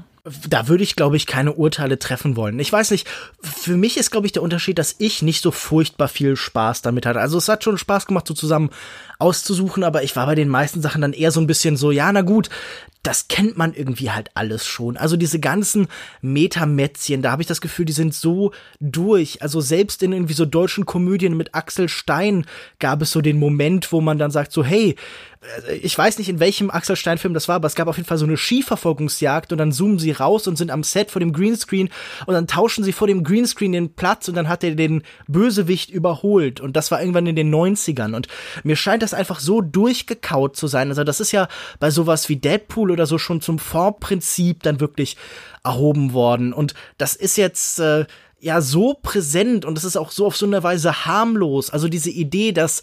[0.48, 2.58] da würde ich, glaube ich, keine Urteile treffen wollen.
[2.60, 3.08] Ich weiß nicht,
[3.42, 7.06] für mich ist, glaube ich, der Unterschied, dass ich nicht so furchtbar viel Spaß damit
[7.06, 7.20] hatte.
[7.20, 8.70] Also es hat schon Spaß gemacht, so zusammen
[9.20, 12.10] auszusuchen, aber ich war bei den meisten Sachen dann eher so ein bisschen so, ja,
[12.12, 12.50] na gut,
[13.04, 14.96] das kennt man irgendwie halt alles schon.
[14.96, 15.88] Also diese ganzen
[16.22, 19.42] Metamätzchen, da habe ich das Gefühl, die sind so durch.
[19.42, 22.46] Also selbst in irgendwie so deutschen Komödien mit Axel Stein
[22.80, 24.96] gab es so den Moment, wo man dann sagt so, hey,
[25.82, 28.18] ich weiß nicht, in welchem Axel Stein-Film das war, aber es gab auf jeden Fall
[28.18, 31.90] so eine Skiverfolgungsjagd und dann zoomen sie raus und sind am Set vor dem Greenscreen
[32.26, 35.90] und dann tauschen sie vor dem Greenscreen den Platz und dann hat er den Bösewicht
[35.90, 38.28] überholt und das war irgendwann in den 90ern und
[38.64, 40.90] mir scheint das einfach so durchgekaut zu sein.
[40.90, 41.48] Also das ist ja
[41.80, 45.18] bei sowas wie Deadpool oder so schon zum Fondprinzip dann wirklich
[45.64, 46.54] erhoben worden.
[46.54, 48.06] Und das ist jetzt äh,
[48.40, 51.70] ja so präsent und es ist auch so auf so eine Weise harmlos.
[51.70, 52.82] Also diese Idee, dass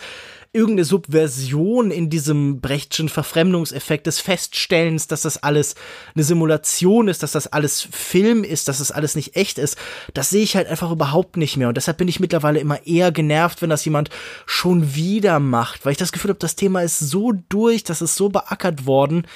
[0.53, 5.77] irgendeine Subversion in diesem Brechtschen Verfremdungseffekt des Feststellens, dass das alles
[6.15, 9.79] eine Simulation ist, dass das alles Film ist, dass das alles nicht echt ist,
[10.13, 11.69] das sehe ich halt einfach überhaupt nicht mehr.
[11.69, 14.11] Und deshalb bin ich mittlerweile immer eher genervt, wenn das jemand
[14.45, 18.17] schon wieder macht, weil ich das Gefühl habe, das Thema ist so durch, das ist
[18.17, 19.27] so beackert worden,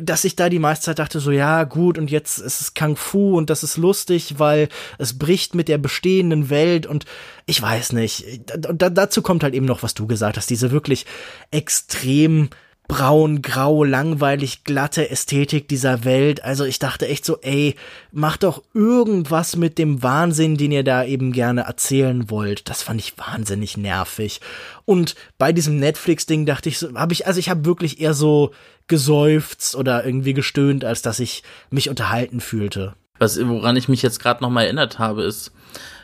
[0.00, 2.96] dass ich da die meiste Zeit dachte, so ja, gut, und jetzt ist es Kung
[2.96, 7.04] Fu und das ist lustig, weil es bricht mit der bestehenden Welt und
[7.46, 8.24] ich weiß nicht.
[8.68, 11.06] Und dazu kommt halt eben noch, was du gesagt hast, diese wirklich
[11.50, 12.50] extrem
[12.88, 16.42] braun, grau, langweilig, glatte Ästhetik dieser Welt.
[16.42, 17.74] Also ich dachte echt so, ey,
[18.12, 22.70] macht doch irgendwas mit dem Wahnsinn, den ihr da eben gerne erzählen wollt.
[22.70, 24.40] Das fand ich wahnsinnig nervig.
[24.86, 28.52] Und bei diesem Netflix-Ding dachte ich, so, habe ich, also ich habe wirklich eher so
[28.88, 32.94] geseufzt oder irgendwie gestöhnt, als dass ich mich unterhalten fühlte.
[33.18, 35.52] Was, woran ich mich jetzt gerade noch mal erinnert habe, ist,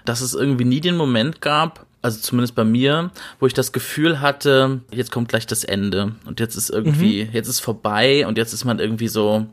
[0.04, 4.20] dass es irgendwie nie den Moment gab, also zumindest bei mir, wo ich das Gefühl
[4.20, 7.30] hatte, jetzt kommt gleich das Ende und jetzt ist irgendwie, mhm.
[7.32, 9.46] jetzt ist vorbei und jetzt ist man irgendwie so,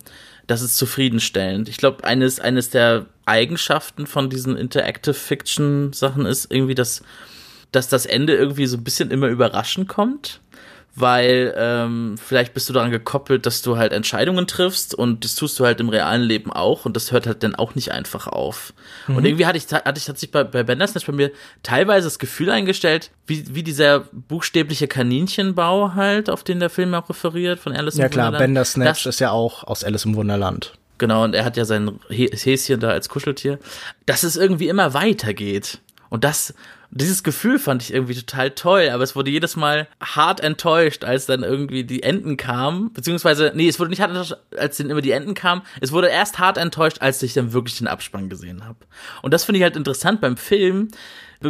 [0.47, 1.69] das ist zufriedenstellend.
[1.69, 7.03] Ich glaube, eines, eines der Eigenschaften von diesen Interactive Fiction Sachen ist irgendwie, dass,
[7.71, 10.41] dass das Ende irgendwie so ein bisschen immer überraschend kommt
[10.93, 15.57] weil ähm, vielleicht bist du daran gekoppelt, dass du halt Entscheidungen triffst und das tust
[15.59, 18.73] du halt im realen Leben auch und das hört halt dann auch nicht einfach auf.
[19.07, 19.15] Mhm.
[19.17, 21.31] Und irgendwie hatte ich, hatte ich, hat sich bei, bei Bandersnatch bei mir
[21.63, 27.09] teilweise das Gefühl eingestellt, wie, wie dieser buchstäbliche Kaninchenbau halt, auf den der Film auch
[27.09, 28.33] referiert, von Alice ja, im klar, Wunderland.
[28.33, 30.73] Ja klar, Bandersnatch ist ja auch aus Alice im Wunderland.
[30.97, 33.57] Genau, und er hat ja sein Häschen da als Kuscheltier,
[34.05, 35.79] dass es irgendwie immer weitergeht.
[36.09, 36.53] Und das,
[36.93, 41.25] dieses Gefühl fand ich irgendwie total toll, aber es wurde jedes Mal hart enttäuscht, als
[41.25, 45.01] dann irgendwie die Enden kamen, beziehungsweise, nee, es wurde nicht hart enttäuscht, als dann immer
[45.01, 48.65] die Enden kamen, es wurde erst hart enttäuscht, als ich dann wirklich den Abspann gesehen
[48.65, 48.79] habe.
[49.21, 50.89] Und das finde ich halt interessant beim Film,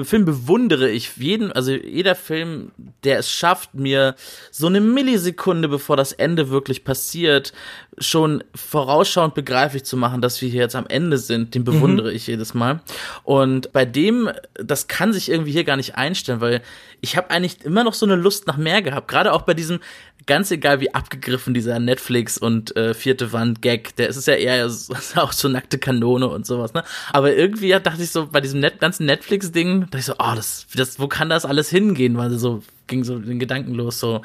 [0.04, 2.72] Film bewundere ich jeden, also jeder Film,
[3.04, 4.16] der es schafft, mir
[4.50, 7.54] so eine Millisekunde, bevor das Ende wirklich passiert,
[7.98, 12.16] schon vorausschauend begreiflich zu machen, dass wir hier jetzt am Ende sind, den bewundere mhm.
[12.16, 12.82] ich jedes Mal.
[13.24, 16.62] Und bei dem, das kann sich irgendwie hier gar nicht einstellen, weil
[17.02, 19.08] ich habe eigentlich immer noch so eine Lust nach mehr gehabt.
[19.08, 19.80] Gerade auch bei diesem,
[20.26, 24.36] ganz egal wie abgegriffen dieser Netflix und äh, vierte Wand Gag, der ist es ja
[24.36, 26.84] eher so, auch so nackte Kanone und sowas, ne?
[27.12, 30.36] Aber irgendwie dachte ich so bei diesem Net ganzen Netflix Ding, dachte ich so, oh,
[30.36, 34.22] das, das wo kann das alles hingehen, weil so ging so den Gedanken los, so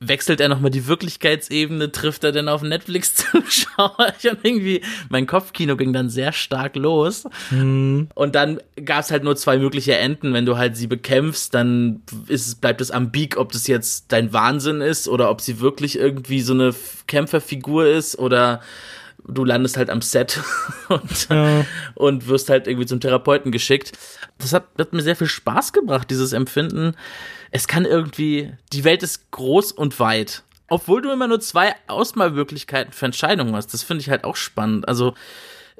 [0.00, 3.96] wechselt er nochmal die Wirklichkeitsebene, trifft er denn auf Netflix-Zuschauer?
[4.30, 7.24] und irgendwie, mein Kopfkino ging dann sehr stark los.
[7.50, 8.08] Mhm.
[8.14, 10.34] Und dann gab es halt nur zwei mögliche Enden.
[10.34, 14.80] Wenn du halt sie bekämpfst, dann ist, bleibt es ambig, ob das jetzt dein Wahnsinn
[14.80, 16.74] ist oder ob sie wirklich irgendwie so eine
[17.06, 18.60] Kämpferfigur ist oder
[19.28, 20.40] du landest halt am Set
[20.88, 21.64] und, ja.
[21.94, 23.92] und wirst halt irgendwie zum Therapeuten geschickt.
[24.38, 26.94] Das hat, hat mir sehr viel Spaß gebracht, dieses Empfinden.
[27.50, 30.42] Es kann irgendwie, die Welt ist groß und weit.
[30.68, 33.72] Obwohl du immer nur zwei Ausmalmöglichkeiten für Entscheidungen hast.
[33.72, 34.86] Das finde ich halt auch spannend.
[34.86, 35.14] Also,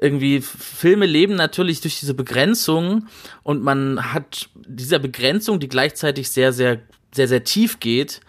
[0.01, 3.07] irgendwie Filme leben natürlich durch diese Begrenzung
[3.43, 6.79] und man hat dieser Begrenzung, die gleichzeitig sehr, sehr,
[7.13, 8.21] sehr, sehr tief geht.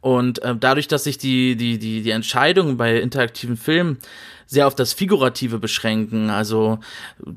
[0.00, 3.98] Und äh, dadurch, dass sich die, die, die, die Entscheidungen bei interaktiven Filmen
[4.46, 6.30] sehr auf das Figurative beschränken.
[6.30, 6.78] Also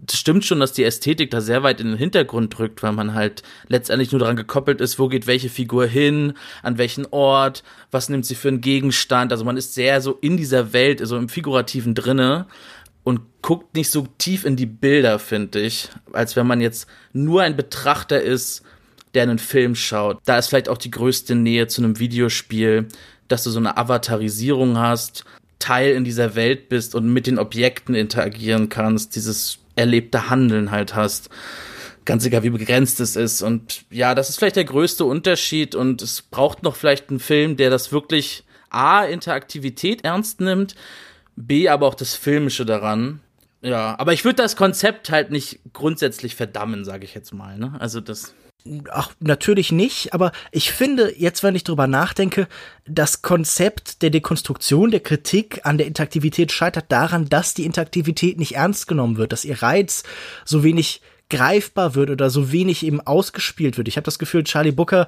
[0.08, 3.15] es stimmt schon, dass die Ästhetik da sehr weit in den Hintergrund drückt, weil man
[3.15, 8.10] halt letztendlich nur daran gekoppelt ist, wo geht welche Figur hin, an welchen Ort, was
[8.10, 9.32] nimmt sie für einen Gegenstand.
[9.32, 12.45] Also man ist sehr so in dieser Welt, also im Figurativen drinne
[13.04, 17.41] und guckt nicht so tief in die Bilder, finde ich, als wenn man jetzt nur
[17.41, 18.62] ein Betrachter ist,
[19.13, 20.19] der einen Film schaut.
[20.26, 22.88] Da ist vielleicht auch die größte Nähe zu einem Videospiel,
[23.28, 25.26] dass du so eine Avatarisierung hast,
[25.60, 30.95] Teil in dieser Welt bist und mit den Objekten interagieren kannst, dieses erlebte Handeln halt
[30.95, 31.30] hast.
[32.06, 33.41] Ganz egal, wie begrenzt es ist.
[33.41, 35.76] Und ja, das ist vielleicht der größte Unterschied.
[35.76, 40.76] Und es braucht noch vielleicht einen Film, der das wirklich A, Interaktivität ernst nimmt,
[41.36, 43.22] B, aber auch das Filmische daran.
[43.62, 47.58] Ja, aber ich würde das Konzept halt nicht grundsätzlich verdammen, sage ich jetzt mal.
[47.58, 47.74] Ne?
[47.80, 48.34] Also das.
[48.91, 52.48] Ach, natürlich nicht, aber ich finde, jetzt, wenn ich drüber nachdenke,
[52.86, 58.56] das Konzept der Dekonstruktion, der Kritik an der Interaktivität scheitert daran, dass die Interaktivität nicht
[58.56, 60.04] ernst genommen wird, dass ihr Reiz
[60.43, 63.88] so wenig greifbar wird oder so wenig eben ausgespielt wird.
[63.88, 65.08] Ich habe das Gefühl, Charlie Booker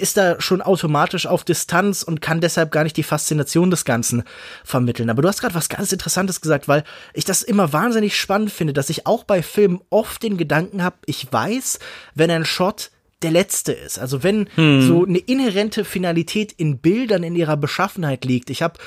[0.00, 4.22] ist da schon automatisch auf Distanz und kann deshalb gar nicht die Faszination des Ganzen
[4.64, 5.10] vermitteln.
[5.10, 6.84] Aber du hast gerade was ganz Interessantes gesagt, weil
[7.14, 10.96] ich das immer wahnsinnig spannend finde, dass ich auch bei Filmen oft den Gedanken habe,
[11.06, 11.80] ich weiß,
[12.14, 12.90] wenn ein Shot
[13.22, 13.98] der letzte ist.
[13.98, 14.82] Also wenn hm.
[14.82, 18.50] so eine inhärente Finalität in Bildern in ihrer Beschaffenheit liegt.
[18.50, 18.78] Ich habe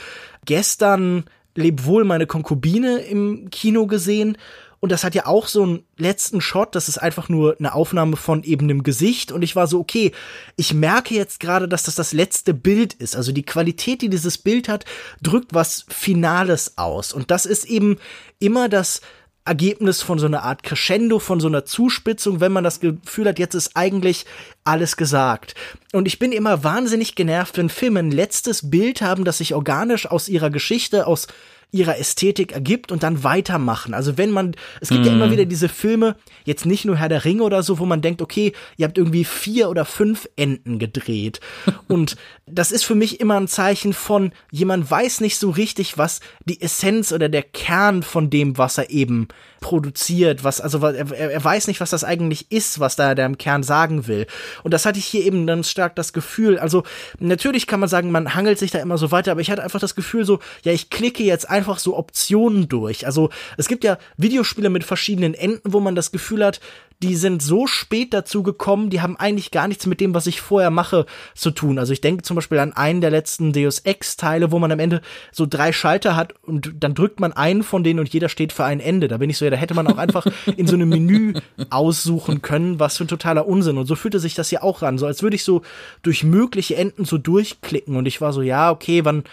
[0.46, 4.38] gestern Leb wohl meine Konkubine im Kino gesehen
[4.84, 8.18] und das hat ja auch so einen letzten Shot, das ist einfach nur eine Aufnahme
[8.18, 9.32] von eben dem Gesicht.
[9.32, 10.12] Und ich war so, okay,
[10.58, 13.16] ich merke jetzt gerade, dass das das letzte Bild ist.
[13.16, 14.84] Also die Qualität, die dieses Bild hat,
[15.22, 17.14] drückt was Finales aus.
[17.14, 17.96] Und das ist eben
[18.40, 19.00] immer das
[19.46, 23.40] Ergebnis von so einer Art Crescendo, von so einer Zuspitzung, wenn man das Gefühl hat,
[23.40, 24.26] jetzt ist eigentlich
[24.66, 25.56] alles gesagt.
[25.94, 30.12] Und ich bin immer wahnsinnig genervt, wenn Filme ein letztes Bild haben, das sich organisch
[30.12, 31.28] aus ihrer Geschichte, aus
[31.74, 33.94] ihrer Ästhetik ergibt und dann weitermachen.
[33.94, 35.08] Also wenn man, es gibt mm.
[35.08, 35.32] ja immer mhm.
[35.32, 38.54] wieder diese Filme, jetzt nicht nur Herr der Ringe oder so, wo man denkt, okay,
[38.78, 41.40] ihr habt irgendwie vier oder fünf Enden gedreht.
[41.88, 46.20] und das ist für mich immer ein Zeichen von, jemand weiß nicht so richtig, was
[46.46, 49.28] die Essenz oder der Kern von dem, was er eben
[49.64, 53.40] produziert, was, also er, er weiß nicht, was das eigentlich ist, was da der im
[53.40, 54.28] Kern sagen will.
[54.62, 56.60] Und das hatte ich hier eben dann stark das Gefühl.
[56.60, 56.84] Also
[57.20, 59.80] natürlich kann man sagen, man hangelt sich da immer so weiter, aber ich hatte einfach
[59.80, 63.08] das Gefühl so, ja, ich klicke jetzt einfach so Optionen durch.
[63.08, 66.60] Also es gibt ja Videospiele mit verschiedenen Enden, wo man das Gefühl hat,
[67.04, 70.40] die sind so spät dazu gekommen, die haben eigentlich gar nichts mit dem, was ich
[70.40, 71.78] vorher mache, zu tun.
[71.78, 75.02] Also ich denke zum Beispiel an einen der letzten Deus Ex-Teile, wo man am Ende
[75.34, 78.64] so drei Schalter hat und dann drückt man einen von denen und jeder steht für
[78.64, 79.10] ein Ende.
[79.10, 81.34] Da bin ich so, ja, da hätte man auch einfach in so einem Menü
[81.70, 83.78] aussuchen können, was für ein totaler Unsinn.
[83.78, 85.62] Und so fühlte sich das ja auch an, so als würde ich so
[86.04, 89.26] durch mögliche Enden so durchklicken und ich war so, ja, okay, wann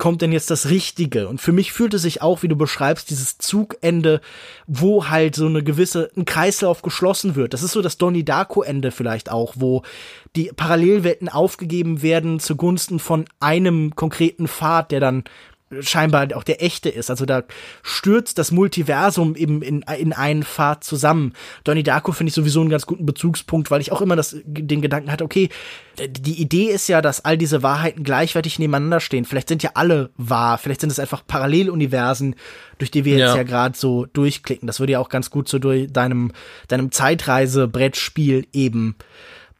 [0.00, 1.28] kommt denn jetzt das Richtige?
[1.28, 4.20] Und für mich fühlte sich auch, wie du beschreibst, dieses Zugende,
[4.66, 7.54] wo halt so eine gewisse, ein Kreislauf geschlossen wird.
[7.54, 9.82] Das ist so das Donnie Darko-Ende vielleicht auch, wo
[10.34, 15.24] die Parallelwelten aufgegeben werden zugunsten von einem konkreten Pfad, der dann
[15.80, 17.10] scheinbar auch der echte ist.
[17.10, 17.44] Also da
[17.82, 21.32] stürzt das Multiversum eben in, in einen Pfad zusammen.
[21.64, 24.82] Donnie Darko finde ich sowieso einen ganz guten Bezugspunkt, weil ich auch immer das, den
[24.82, 25.48] Gedanken hatte, okay,
[26.08, 29.24] die Idee ist ja, dass all diese Wahrheiten gleichwertig nebeneinander stehen.
[29.24, 32.34] Vielleicht sind ja alle wahr, vielleicht sind es einfach Paralleluniversen,
[32.78, 34.66] durch die wir jetzt ja, ja gerade so durchklicken.
[34.66, 36.32] Das würde ja auch ganz gut so durch deinem,
[36.68, 38.96] deinem Zeitreise-Brettspiel eben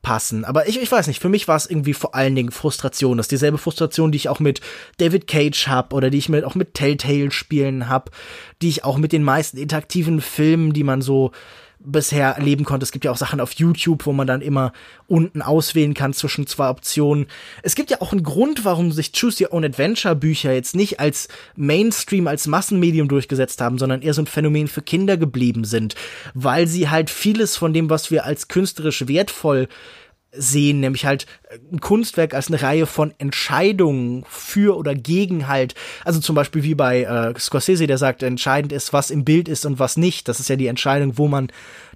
[0.03, 0.45] passen.
[0.45, 3.17] Aber ich, ich weiß nicht, für mich war es irgendwie vor allen Dingen Frustration.
[3.17, 4.61] Das ist dieselbe Frustration, die ich auch mit
[4.99, 8.11] David Cage hab oder die ich mit, auch mit Telltale-Spielen hab,
[8.63, 11.33] die ich auch mit den meisten interaktiven Filmen, die man so
[11.83, 12.85] bisher erleben konnte.
[12.85, 14.73] Es gibt ja auch Sachen auf YouTube, wo man dann immer
[15.07, 17.27] unten auswählen kann zwischen zwei Optionen.
[17.63, 21.01] Es gibt ja auch einen Grund, warum sich Choose Your Own Adventure Bücher jetzt nicht
[21.01, 25.95] als Mainstream, als Massenmedium durchgesetzt haben, sondern eher so ein Phänomen für Kinder geblieben sind,
[26.35, 29.69] weil sie halt vieles von dem, was wir als künstlerisch wertvoll
[30.33, 31.27] sehen, nämlich halt
[31.73, 35.75] ein Kunstwerk als eine Reihe von Entscheidungen für oder gegen halt,
[36.05, 39.67] also zum Beispiel wie bei äh, Scorsese, der sagt, entscheidend ist, was im Bild ist
[39.67, 40.29] und was nicht.
[40.29, 41.49] Das ist ja die Entscheidung, wo man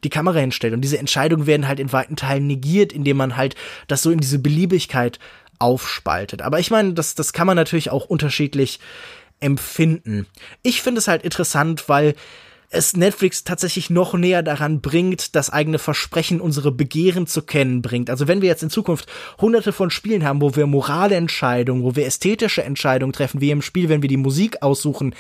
[0.03, 0.75] die Kamera hinstellt.
[0.75, 3.55] Und diese Entscheidungen werden halt in weiten Teilen negiert, indem man halt
[3.87, 5.19] das so in diese Beliebigkeit
[5.61, 6.43] aufspaltet.
[6.43, 8.81] Aber ich meine, das, das kann man natürlich auch unterschiedlich
[9.41, 10.27] empfinden.
[10.63, 12.15] Ich finde es halt interessant, weil
[12.75, 18.11] es Netflix tatsächlich noch näher daran bringt, das eigene Versprechen, unsere Begehren zu kennen bringt.
[18.11, 19.07] Also wenn wir jetzt in Zukunft
[19.41, 23.89] hunderte von Spielen haben, wo wir Moralentscheidungen, wo wir ästhetische Entscheidungen treffen, wie im Spiel,
[23.89, 25.15] wenn wir die Musik aussuchen,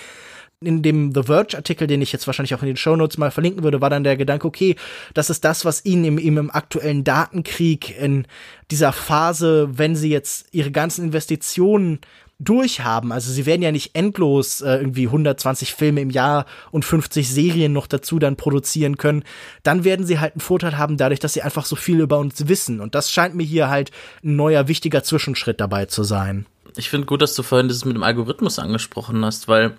[0.61, 3.80] in dem The Verge-Artikel, den ich jetzt wahrscheinlich auch in den Shownotes mal verlinken würde,
[3.80, 4.76] war dann der Gedanke, okay,
[5.12, 8.26] das ist das, was ihnen im, im aktuellen Datenkrieg in
[8.70, 11.98] dieser Phase, wenn sie jetzt ihre ganzen Investitionen
[12.39, 13.12] durchhaben.
[13.12, 17.72] Also sie werden ja nicht endlos äh, irgendwie 120 Filme im Jahr und 50 Serien
[17.72, 19.24] noch dazu dann produzieren können.
[19.62, 22.49] Dann werden sie halt einen Vorteil haben, dadurch, dass sie einfach so viel über uns
[22.49, 22.80] wissen.
[22.80, 23.91] Und das scheint mir hier halt
[24.22, 26.47] ein neuer wichtiger Zwischenschritt dabei zu sein.
[26.76, 29.76] Ich finde gut, dass du vorhin das mit dem Algorithmus angesprochen hast, weil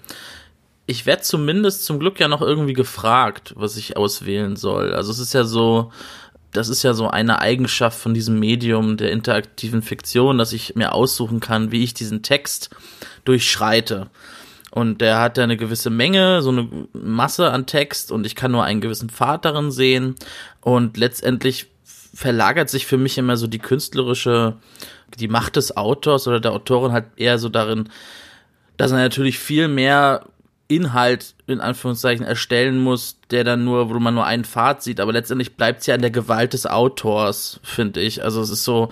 [0.87, 4.93] ich werde zumindest zum Glück ja noch irgendwie gefragt, was ich auswählen soll.
[4.93, 5.91] Also es ist ja so,
[6.55, 10.93] das ist ja so eine Eigenschaft von diesem Medium der interaktiven Fiktion, dass ich mir
[10.93, 12.69] aussuchen kann, wie ich diesen Text
[13.25, 14.07] durchschreite.
[14.71, 18.51] Und der hat ja eine gewisse Menge, so eine Masse an Text und ich kann
[18.51, 20.15] nur einen gewissen Pfad darin sehen.
[20.61, 21.67] Und letztendlich
[22.13, 24.57] verlagert sich für mich immer so die künstlerische,
[25.17, 27.89] die Macht des Autors oder der Autorin halt eher so darin,
[28.77, 30.25] dass er natürlich viel mehr
[30.67, 35.13] Inhalt in Anführungszeichen erstellen muss, der dann nur, wo man nur einen Pfad sieht, aber
[35.13, 38.23] letztendlich bleibt es ja an der Gewalt des Autors, finde ich.
[38.23, 38.89] Also es ist so,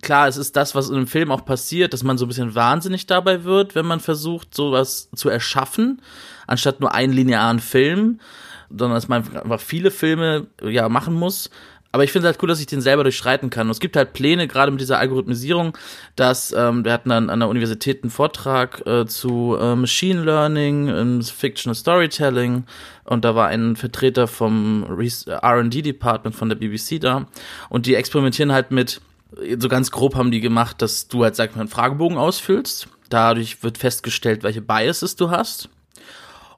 [0.00, 2.54] klar, es ist das, was in einem Film auch passiert, dass man so ein bisschen
[2.54, 6.02] wahnsinnig dabei wird, wenn man versucht, sowas zu erschaffen,
[6.46, 8.18] anstatt nur einen linearen Film,
[8.68, 11.50] sondern dass man einfach viele Filme ja machen muss.
[11.92, 13.66] Aber ich finde es halt cool, dass ich den selber durchschreiten kann.
[13.66, 15.76] Und es gibt halt Pläne, gerade mit dieser Algorithmisierung,
[16.16, 20.88] dass ähm, wir hatten dann an der Universität einen Vortrag äh, zu äh, Machine Learning,
[20.88, 22.64] ähm, Fictional Storytelling
[23.04, 24.86] und da war ein Vertreter vom
[25.26, 27.26] R&D Department von der BBC da
[27.68, 29.00] und die experimentieren halt mit
[29.58, 32.88] so ganz grob haben die gemacht, dass du halt, sag ich mal, einen Fragebogen ausfüllst.
[33.08, 35.68] Dadurch wird festgestellt, welche Biases du hast.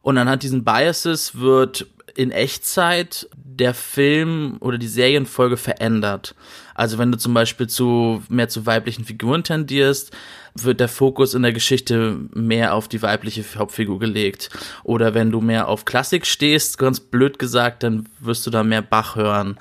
[0.02, 6.34] Und anhand diesen Biases wird in Echtzeit der Film oder die Serienfolge verändert.
[6.74, 10.10] Also wenn du zum Beispiel zu mehr zu weiblichen Figuren tendierst,
[10.56, 14.50] wird der Fokus in der Geschichte mehr auf die weibliche Hauptfigur gelegt.
[14.84, 18.82] Oder wenn du mehr auf Klassik stehst, ganz blöd gesagt, dann wirst du da mehr
[18.82, 19.56] Bach hören.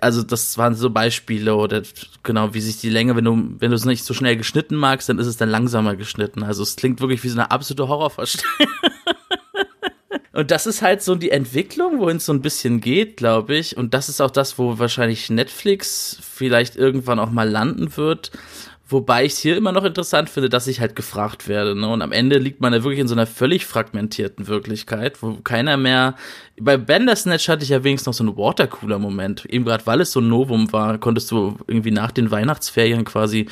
[0.00, 1.82] Also das waren so Beispiele oder
[2.22, 5.08] genau, wie sich die Länge, wenn du, wenn du es nicht so schnell geschnitten magst,
[5.08, 6.42] dann ist es dann langsamer geschnitten.
[6.42, 8.52] Also es klingt wirklich wie so eine absolute Horrorvorstellung.
[10.32, 13.76] Und das ist halt so die Entwicklung, wohin es so ein bisschen geht, glaube ich.
[13.76, 18.30] Und das ist auch das, wo wahrscheinlich Netflix vielleicht irgendwann auch mal landen wird.
[18.92, 21.74] Wobei ich es hier immer noch interessant finde, dass ich halt gefragt werde.
[21.74, 21.88] Ne?
[21.88, 25.78] Und am Ende liegt man ja wirklich in so einer völlig fragmentierten Wirklichkeit, wo keiner
[25.78, 26.14] mehr.
[26.60, 29.46] Bei Bandersnatch hatte ich ja wenigstens noch so einen Watercooler-Moment.
[29.46, 33.46] Eben gerade, weil es so ein Novum war, konntest du irgendwie nach den Weihnachtsferien quasi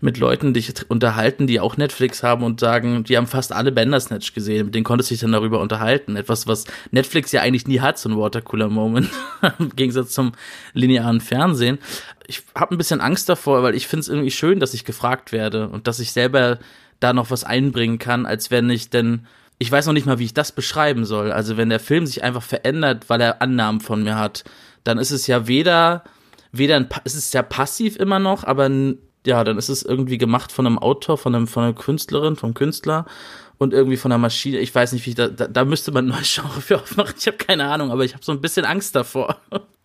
[0.00, 4.34] mit Leuten dich unterhalten, die auch Netflix haben und sagen, die haben fast alle Bandersnatch
[4.34, 4.66] gesehen.
[4.66, 6.16] Mit denen konntest du dich dann darüber unterhalten.
[6.16, 9.08] Etwas, was Netflix ja eigentlich nie hat, so ein Watercooler-Moment.
[9.60, 10.32] Im Gegensatz zum
[10.74, 11.78] linearen Fernsehen
[12.30, 15.32] ich habe ein bisschen Angst davor, weil ich finde es irgendwie schön, dass ich gefragt
[15.32, 16.60] werde und dass ich selber
[17.00, 19.26] da noch was einbringen kann, als wenn ich denn
[19.58, 21.32] ich weiß noch nicht mal, wie ich das beschreiben soll.
[21.32, 24.44] Also wenn der Film sich einfach verändert, weil er Annahmen von mir hat,
[24.84, 26.04] dann ist es ja weder
[26.52, 28.70] weder ein, es ist ja passiv immer noch, aber
[29.26, 32.54] ja, dann ist es irgendwie gemacht von einem Autor, von einem von einer Künstlerin, vom
[32.54, 33.06] Künstler
[33.60, 34.58] und irgendwie von der Maschine.
[34.58, 37.14] Ich weiß nicht, wie ich da, da, da müsste man ein neues Genre für aufmachen.
[37.18, 39.36] Ich habe keine Ahnung, aber ich habe so ein bisschen Angst davor.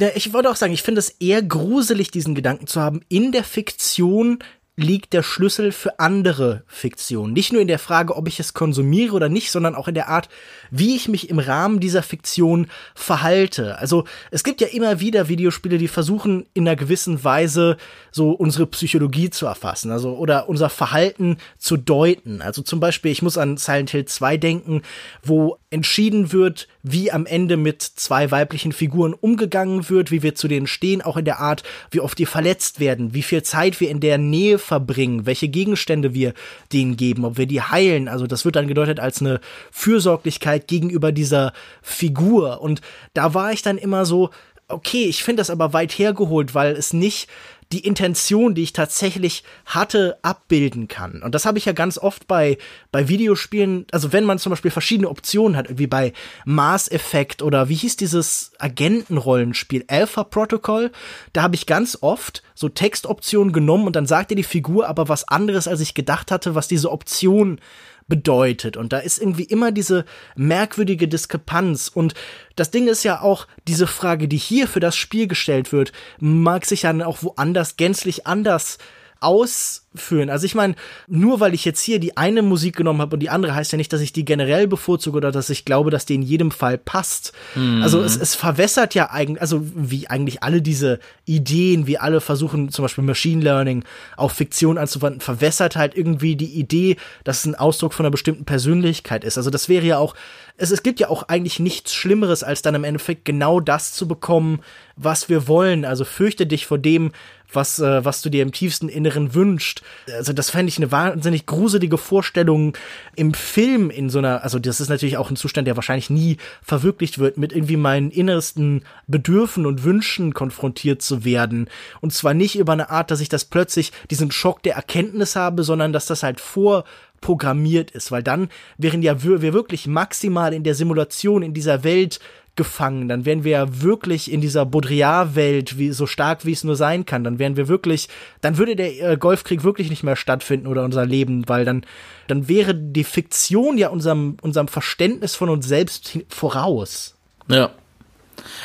[0.01, 3.31] Ja, ich wollte auch sagen, ich finde es eher gruselig, diesen Gedanken zu haben, in
[3.31, 4.39] der Fiktion
[4.77, 7.31] liegt der Schlüssel für andere Fiktion.
[7.31, 10.09] Nicht nur in der Frage, ob ich es konsumiere oder nicht, sondern auch in der
[10.09, 10.27] Art,
[10.69, 13.77] wie ich mich im Rahmen dieser Fiktion verhalte.
[13.77, 17.77] Also es gibt ja immer wieder Videospiele, die versuchen in einer gewissen Weise
[18.11, 22.41] so unsere Psychologie zu erfassen, also oder unser Verhalten zu deuten.
[22.41, 24.81] Also zum Beispiel, ich muss an Silent Hill 2 denken,
[25.23, 30.47] wo entschieden wird, wie am Ende mit zwei weiblichen Figuren umgegangen wird, wie wir zu
[30.47, 33.89] denen stehen, auch in der Art, wie oft die verletzt werden, wie viel Zeit wir
[33.89, 36.33] in der Nähe verbringen, welche Gegenstände wir
[36.73, 38.07] denen geben, ob wir die heilen.
[38.07, 39.39] Also das wird dann gedeutet als eine
[39.71, 42.61] Fürsorglichkeit gegenüber dieser Figur.
[42.61, 42.81] Und
[43.13, 44.31] da war ich dann immer so,
[44.67, 47.29] okay, ich finde das aber weit hergeholt, weil es nicht
[47.71, 51.21] die Intention, die ich tatsächlich hatte, abbilden kann.
[51.23, 52.57] Und das habe ich ja ganz oft bei,
[52.91, 56.13] bei Videospielen, also wenn man zum Beispiel verschiedene Optionen hat, wie bei
[56.45, 60.91] Mass Effect oder wie hieß dieses Agentenrollenspiel, Alpha Protocol,
[61.33, 65.27] da habe ich ganz oft so Textoptionen genommen und dann sagte die Figur aber was
[65.27, 67.59] anderes, als ich gedacht hatte, was diese Option
[68.07, 68.77] bedeutet.
[68.77, 71.89] Und da ist irgendwie immer diese merkwürdige Diskrepanz.
[71.93, 72.13] Und
[72.55, 76.65] das Ding ist ja auch, diese Frage, die hier für das Spiel gestellt wird, mag
[76.65, 78.77] sich dann auch woanders gänzlich anders
[79.19, 80.29] ausführen.
[80.29, 80.75] Also ich meine,
[81.07, 83.77] nur weil ich jetzt hier die eine Musik genommen habe und die andere heißt ja
[83.77, 86.77] nicht, dass ich die generell bevorzuge oder dass ich glaube, dass die in jedem Fall
[86.77, 87.33] passt.
[87.55, 87.81] Mhm.
[87.81, 92.69] Also es, es verwässert ja eigentlich, also wie eigentlich alle diese Ideen, wie alle versuchen,
[92.69, 93.83] zum Beispiel Machine Learning
[94.17, 98.45] auf Fiktion anzuwenden, verwässert halt irgendwie die Idee, dass es ein Ausdruck von einer bestimmten
[98.45, 99.37] Persönlichkeit ist.
[99.37, 100.15] Also das wäre ja auch,
[100.57, 104.07] es, es gibt ja auch eigentlich nichts Schlimmeres, als dann im Endeffekt genau das zu
[104.07, 104.61] bekommen,
[104.95, 105.83] was wir wollen.
[105.85, 107.11] Also fürchte dich vor dem,
[107.51, 109.81] was, äh, was du dir im tiefsten Inneren wünscht.
[110.11, 112.77] Also das fände ich eine wahnsinnig gruselige Vorstellung
[113.15, 116.37] im Film in so einer, also das ist natürlich auch ein Zustand, der wahrscheinlich nie
[116.61, 121.69] verwirklicht wird, mit irgendwie meinen innersten Bedürfen und Wünschen konfrontiert zu werden.
[122.01, 125.63] Und zwar nicht über eine Art, dass ich das plötzlich diesen Schock der Erkenntnis habe,
[125.63, 126.85] sondern dass das halt vor
[127.21, 132.19] programmiert ist, weil dann wären ja wir wirklich maximal in der Simulation, in dieser Welt
[132.55, 133.09] gefangen.
[133.09, 137.05] Dann wären wir ja wirklich in dieser Baudrillard-Welt, wie so stark wie es nur sein
[137.05, 137.23] kann.
[137.23, 138.07] Dann wären wir wirklich,
[138.41, 141.85] dann würde der äh, Golfkrieg wirklich nicht mehr stattfinden oder unser Leben, weil dann,
[142.27, 147.15] dann wäre die Fiktion ja unserem, unserem Verständnis von uns selbst voraus.
[147.47, 147.71] Ja.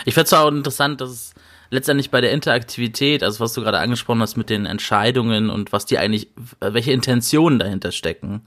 [0.04, 1.34] Ich finde es auch interessant, dass es
[1.70, 5.86] letztendlich bei der Interaktivität, also was du gerade angesprochen hast mit den Entscheidungen und was
[5.86, 6.28] die eigentlich,
[6.60, 8.42] welche Intentionen dahinter stecken,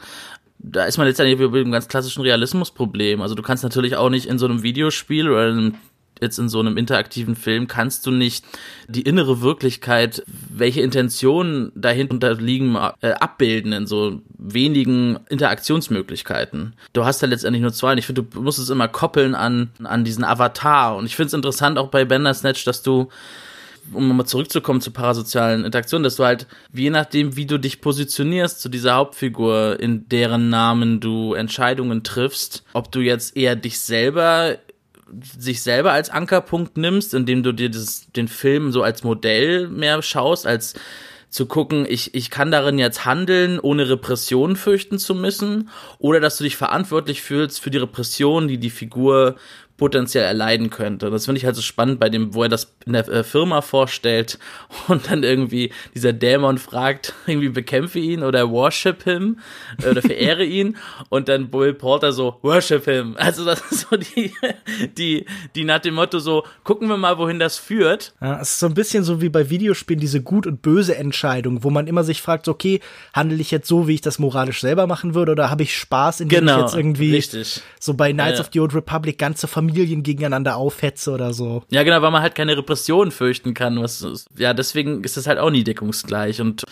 [0.60, 3.22] da ist man letztendlich über dem ganz klassischen Realismusproblem.
[3.22, 5.76] Also du kannst natürlich auch nicht in so einem Videospiel oder in
[6.22, 8.46] jetzt in so einem interaktiven Film kannst du nicht
[8.88, 16.74] die innere Wirklichkeit, welche Intentionen dahinter liegen, äh, abbilden in so wenigen Interaktionsmöglichkeiten.
[16.94, 19.70] Du hast ja letztendlich nur zwei und ich finde, du musst es immer koppeln an,
[19.84, 20.96] an diesen Avatar.
[20.96, 23.10] Und ich finde es interessant auch bei Bandersnatch, dass du
[23.92, 28.62] um nochmal zurückzukommen zu parasozialen Interaktionen, dass du halt, je nachdem, wie du dich positionierst
[28.62, 34.58] zu dieser Hauptfigur, in deren Namen du Entscheidungen triffst, ob du jetzt eher dich selber
[35.22, 40.02] sich selber als Ankerpunkt nimmst, indem du dir das, den Film so als Modell mehr
[40.02, 40.76] schaust, als
[41.34, 46.38] zu gucken, ich, ich kann darin jetzt handeln, ohne Repression fürchten zu müssen, oder dass
[46.38, 49.36] du dich verantwortlich fühlst für die Repression, die die Figur
[49.84, 51.12] potenziell erleiden könnte.
[51.12, 53.60] Das finde ich halt so spannend bei dem, wo er das in der äh, Firma
[53.60, 54.40] vorstellt
[54.88, 59.40] und dann irgendwie dieser Dämon fragt, irgendwie bekämpfe ihn oder worship him
[59.84, 60.78] äh, oder verehre ihn
[61.10, 63.16] und dann Will Porter so worship him.
[63.18, 64.32] Also das ist so die,
[64.98, 68.14] die, die nach dem Motto so, gucken wir mal, wohin das führt.
[68.22, 71.66] Ja, es ist so ein bisschen so wie bei Videospielen diese gut und böse Entscheidung,
[71.66, 72.80] wo man immer sich fragt, okay,
[73.14, 76.22] handle ich jetzt so, wie ich das moralisch selber machen würde oder habe ich Spaß,
[76.22, 77.62] indem genau, ich jetzt irgendwie richtig.
[77.82, 78.46] so bei Knights ja.
[78.46, 81.64] of the Old Republic ganze Familie Familien gegeneinander aufhetze oder so.
[81.70, 83.82] Ja, genau, weil man halt keine Repression fürchten kann.
[83.82, 84.06] Was,
[84.38, 86.42] ja, deswegen ist das halt auch nie deckungsgleich.
[86.42, 86.64] Und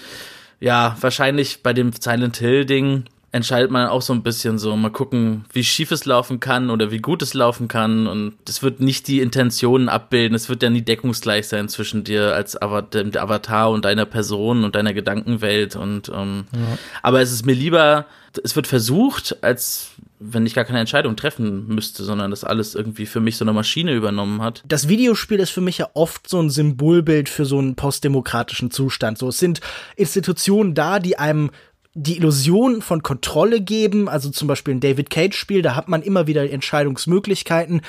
[0.60, 5.46] ja, wahrscheinlich bei dem Silent Hill-Ding entscheidet man auch so ein bisschen so, mal gucken,
[5.54, 8.06] wie schief es laufen kann oder wie gut es laufen kann.
[8.08, 10.36] Und es wird nicht die Intentionen abbilden.
[10.36, 14.94] Es wird ja nie deckungsgleich sein zwischen dir als Avatar und deiner Person und deiner
[14.94, 15.78] Gedankenwelt.
[15.78, 16.78] Und ähm, ja.
[17.02, 18.06] aber es ist mir lieber,
[18.44, 19.91] es wird versucht, als
[20.24, 23.54] wenn ich gar keine Entscheidung treffen müsste, sondern das alles irgendwie für mich so eine
[23.54, 24.64] Maschine übernommen hat.
[24.68, 29.18] Das Videospiel ist für mich ja oft so ein Symbolbild für so einen postdemokratischen Zustand.
[29.18, 29.62] So, es sind
[29.96, 31.50] Institutionen da, die einem
[31.94, 36.04] die Illusion von Kontrolle geben, also zum Beispiel ein David Cage Spiel, da hat man
[36.04, 37.82] immer wieder Entscheidungsmöglichkeiten,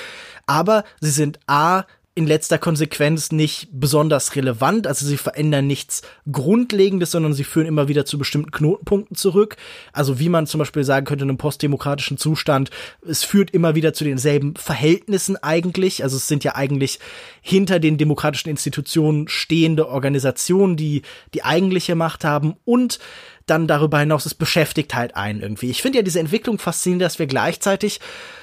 [0.45, 1.83] aber sie sind A,
[2.15, 4.85] in letzter Konsequenz nicht besonders relevant.
[4.85, 9.57] Also sie verändern nichts Grundlegendes, sondern sie führen immer wieder zu bestimmten Knotenpunkten zurück.
[9.93, 12.69] Also wie man zum Beispiel sagen könnte in einem postdemokratischen Zustand,
[13.07, 16.03] es führt immer wieder zu denselben Verhältnissen eigentlich.
[16.03, 16.99] Also es sind ja eigentlich
[17.41, 21.01] hinter den demokratischen Institutionen stehende Organisationen, die
[21.33, 22.99] die eigentliche Macht haben und
[23.47, 25.69] dann darüber hinaus, es beschäftigt halt einen irgendwie.
[25.69, 27.99] Ich finde ja diese Entwicklung faszinierend, dass wir gleichzeitig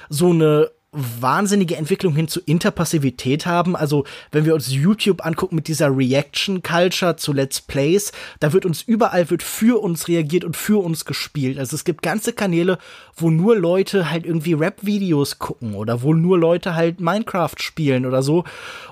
[0.09, 3.77] so eine wahnsinnige Entwicklung hin zu Interpassivität haben.
[3.77, 8.11] Also, wenn wir uns YouTube angucken mit dieser Reaction Culture zu Let's Plays,
[8.41, 11.57] da wird uns überall wird für uns reagiert und für uns gespielt.
[11.59, 12.77] Also, es gibt ganze Kanäle,
[13.15, 18.21] wo nur Leute halt irgendwie Rap-Videos gucken oder wo nur Leute halt Minecraft spielen oder
[18.21, 18.43] so.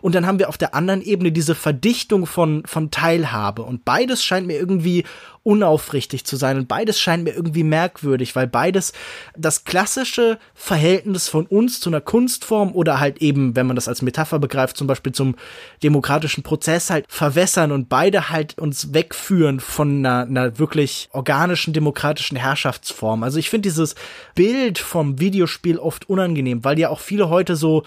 [0.01, 3.63] Und dann haben wir auf der anderen Ebene diese Verdichtung von, von Teilhabe.
[3.63, 5.03] Und beides scheint mir irgendwie
[5.43, 6.57] unaufrichtig zu sein.
[6.57, 8.93] Und beides scheint mir irgendwie merkwürdig, weil beides
[9.37, 14.01] das klassische Verhältnis von uns zu einer Kunstform oder halt eben, wenn man das als
[14.01, 15.35] Metapher begreift, zum Beispiel zum
[15.83, 22.37] demokratischen Prozess halt verwässern und beide halt uns wegführen von einer, einer wirklich organischen demokratischen
[22.37, 23.23] Herrschaftsform.
[23.23, 23.95] Also ich finde dieses
[24.35, 27.83] Bild vom Videospiel oft unangenehm, weil ja auch viele heute so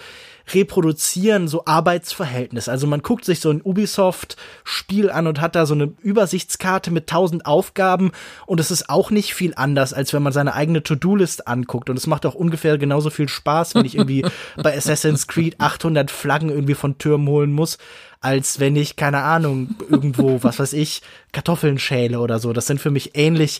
[0.51, 2.69] reproduzieren so Arbeitsverhältnisse.
[2.69, 7.07] Also man guckt sich so ein Ubisoft-Spiel an und hat da so eine Übersichtskarte mit
[7.07, 8.11] tausend Aufgaben
[8.45, 11.97] und es ist auch nicht viel anders, als wenn man seine eigene To-Do-List anguckt und
[11.97, 14.25] es macht auch ungefähr genauso viel Spaß, wenn ich irgendwie
[14.61, 17.77] bei Assassin's Creed 800 Flaggen irgendwie von Türmen holen muss,
[18.19, 22.53] als wenn ich, keine Ahnung, irgendwo, was weiß ich, Kartoffeln schäle oder so.
[22.53, 23.59] Das sind für mich ähnlich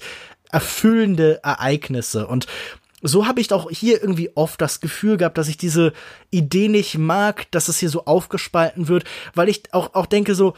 [0.52, 2.48] erfüllende Ereignisse und
[3.04, 5.94] so habe ich auch hier irgendwie oft das Gefühl gehabt, dass ich diese
[6.32, 9.04] Idee nicht mag, dass es hier so aufgespalten wird,
[9.36, 10.54] weil ich auch, auch denke so,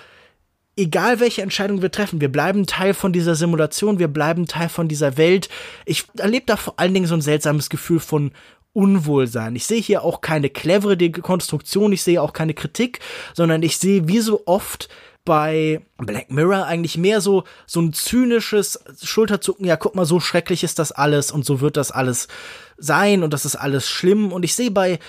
[0.78, 4.88] egal welche Entscheidung wir treffen, wir bleiben Teil von dieser Simulation, wir bleiben Teil von
[4.88, 5.50] dieser Welt.
[5.86, 8.32] Ich erlebe da vor allen Dingen so ein seltsames Gefühl von
[8.74, 9.56] Unwohlsein.
[9.56, 13.00] Ich sehe hier auch keine clevere Dekonstruktion, ich sehe auch keine Kritik,
[13.34, 14.90] sondern ich sehe wie so oft
[15.26, 20.64] bei Black Mirror eigentlich mehr so, so ein zynisches Schulterzucken, ja, guck mal, so schrecklich
[20.64, 22.28] ist das alles und so wird das alles
[22.78, 24.32] sein und das ist alles schlimm.
[24.32, 25.00] Und ich sehe bei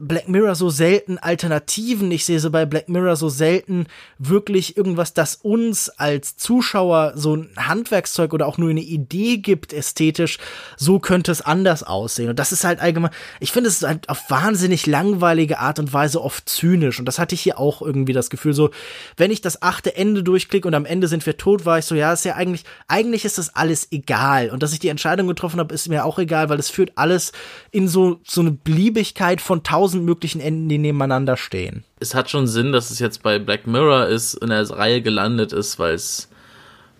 [0.00, 2.10] Black Mirror so selten Alternativen.
[2.10, 3.86] Ich sehe so bei Black Mirror so selten
[4.18, 9.72] wirklich irgendwas, das uns als Zuschauer so ein Handwerkszeug oder auch nur eine Idee gibt,
[9.72, 10.38] ästhetisch.
[10.76, 12.30] So könnte es anders aussehen.
[12.30, 16.22] Und das ist halt allgemein, ich finde es halt auf wahnsinnig langweilige Art und Weise
[16.22, 16.98] oft zynisch.
[16.98, 18.70] Und das hatte ich hier auch irgendwie das Gefühl, so,
[19.16, 21.94] wenn ich das achte Ende durchklicke und am Ende sind wir tot, war ich so,
[21.94, 24.50] ja, ist ja eigentlich, eigentlich ist das alles egal.
[24.50, 27.32] Und dass ich die Entscheidung getroffen habe, ist mir auch egal, weil es führt alles
[27.70, 31.84] in so, so eine Beliebigkeit von tausend tausend möglichen Enden, die nebeneinander stehen.
[32.00, 35.52] Es hat schon Sinn, dass es jetzt bei Black Mirror ist, in der Reihe gelandet
[35.52, 36.30] ist, weil es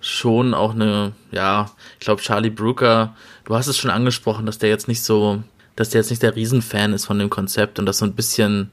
[0.03, 3.17] schon auch eine, ja, ich glaube, Charlie Brooker,
[3.47, 5.43] du hast es schon angesprochen, dass der jetzt nicht so,
[5.77, 8.71] dass der jetzt nicht der Riesenfan ist von dem Konzept und das so ein bisschen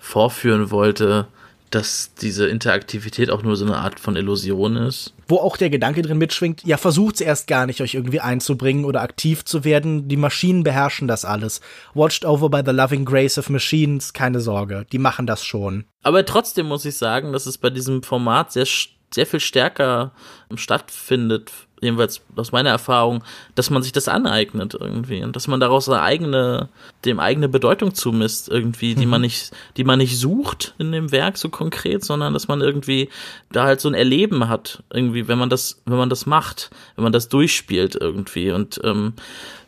[0.00, 1.28] vorführen wollte,
[1.74, 5.14] dass diese Interaktivität auch nur so eine Art von Illusion ist.
[5.26, 9.00] Wo auch der Gedanke drin mitschwingt, ja, versucht's erst gar nicht, euch irgendwie einzubringen oder
[9.00, 10.08] aktiv zu werden.
[10.08, 11.60] Die Maschinen beherrschen das alles.
[11.94, 15.84] Watched over by the loving grace of machines, keine Sorge, die machen das schon.
[16.02, 18.66] Aber trotzdem muss ich sagen, dass es bei diesem Format sehr,
[19.12, 20.12] sehr viel stärker
[20.54, 21.50] stattfindet,
[21.82, 23.22] jedenfalls aus meiner Erfahrung,
[23.54, 26.68] dass man sich das aneignet irgendwie und dass man daraus eine eigene,
[27.04, 29.10] dem eigene Bedeutung zumisst irgendwie, die mhm.
[29.10, 33.10] man nicht, die man nicht sucht in dem Werk so konkret, sondern dass man irgendwie
[33.50, 37.02] da halt so ein Erleben hat irgendwie, wenn man das, wenn man das macht, wenn
[37.02, 39.14] man das durchspielt irgendwie und ähm,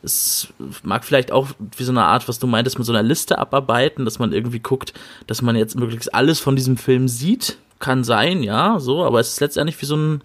[0.03, 0.49] es
[0.83, 4.05] mag vielleicht auch wie so eine Art, was du meintest, mit so einer Liste abarbeiten,
[4.05, 4.93] dass man irgendwie guckt,
[5.27, 9.31] dass man jetzt möglichst alles von diesem Film sieht, kann sein, ja, so, aber es
[9.31, 10.23] ist letztendlich wie so ein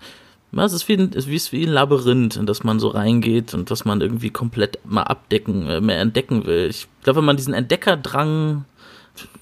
[0.53, 3.69] es ist wie ein, es ist wie ein Labyrinth, in das man so reingeht und
[3.71, 6.67] das man irgendwie komplett mal abdecken, äh, mehr entdecken will.
[6.69, 8.65] Ich glaube, wenn man diesen Entdeckerdrang,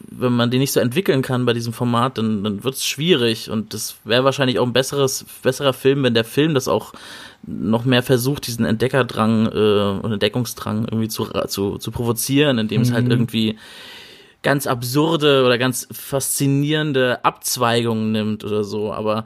[0.09, 3.49] wenn man den nicht so entwickeln kann bei diesem Format, dann, dann wird es schwierig
[3.49, 6.93] und das wäre wahrscheinlich auch ein besseres, besserer Film, wenn der Film das auch
[7.45, 12.91] noch mehr versucht, diesen Entdeckerdrang äh, und Entdeckungsdrang irgendwie zu, zu, zu provozieren, indem es
[12.91, 13.11] halt mhm.
[13.11, 13.57] irgendwie
[14.43, 18.93] ganz absurde oder ganz faszinierende Abzweigungen nimmt oder so.
[18.93, 19.25] Aber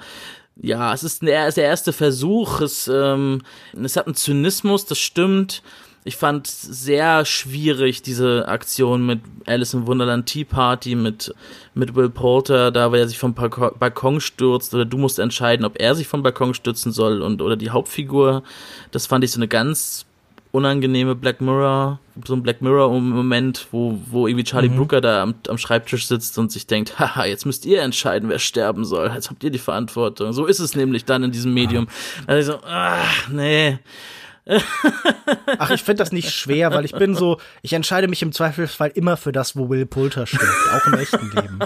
[0.62, 2.62] ja, es ist der, der erste Versuch.
[2.62, 3.42] Es, ähm,
[3.82, 5.64] es hat einen Zynismus, das stimmt.
[6.04, 11.34] Ich fand sehr schwierig diese Aktion mit Alice im Wunderland Tea Party, mit,
[11.76, 15.80] mit Will Poulter, da wo er sich vom Balkon stürzt, oder du musst entscheiden, ob
[15.80, 18.42] er sich vom Balkon stürzen soll und oder die Hauptfigur.
[18.90, 20.06] Das fand ich so eine ganz
[20.52, 24.76] unangenehme Black Mirror, so ein Black Mirror Moment, wo, wo irgendwie Charlie mhm.
[24.76, 28.40] Brooker da am, am Schreibtisch sitzt und sich denkt, haha, jetzt müsst ihr entscheiden, wer
[28.40, 29.12] sterben soll.
[29.14, 30.34] Jetzt habt ihr die Verantwortung.
[30.34, 31.88] So ist es nämlich dann in diesem Medium.
[32.28, 33.80] Also, ach, nee.
[35.60, 38.92] Ach, ich finde das nicht schwer, weil ich bin so, ich entscheide mich im Zweifelsfall
[38.96, 41.60] immer für das, wo Will Poulter stirbt, auch im echten Leben.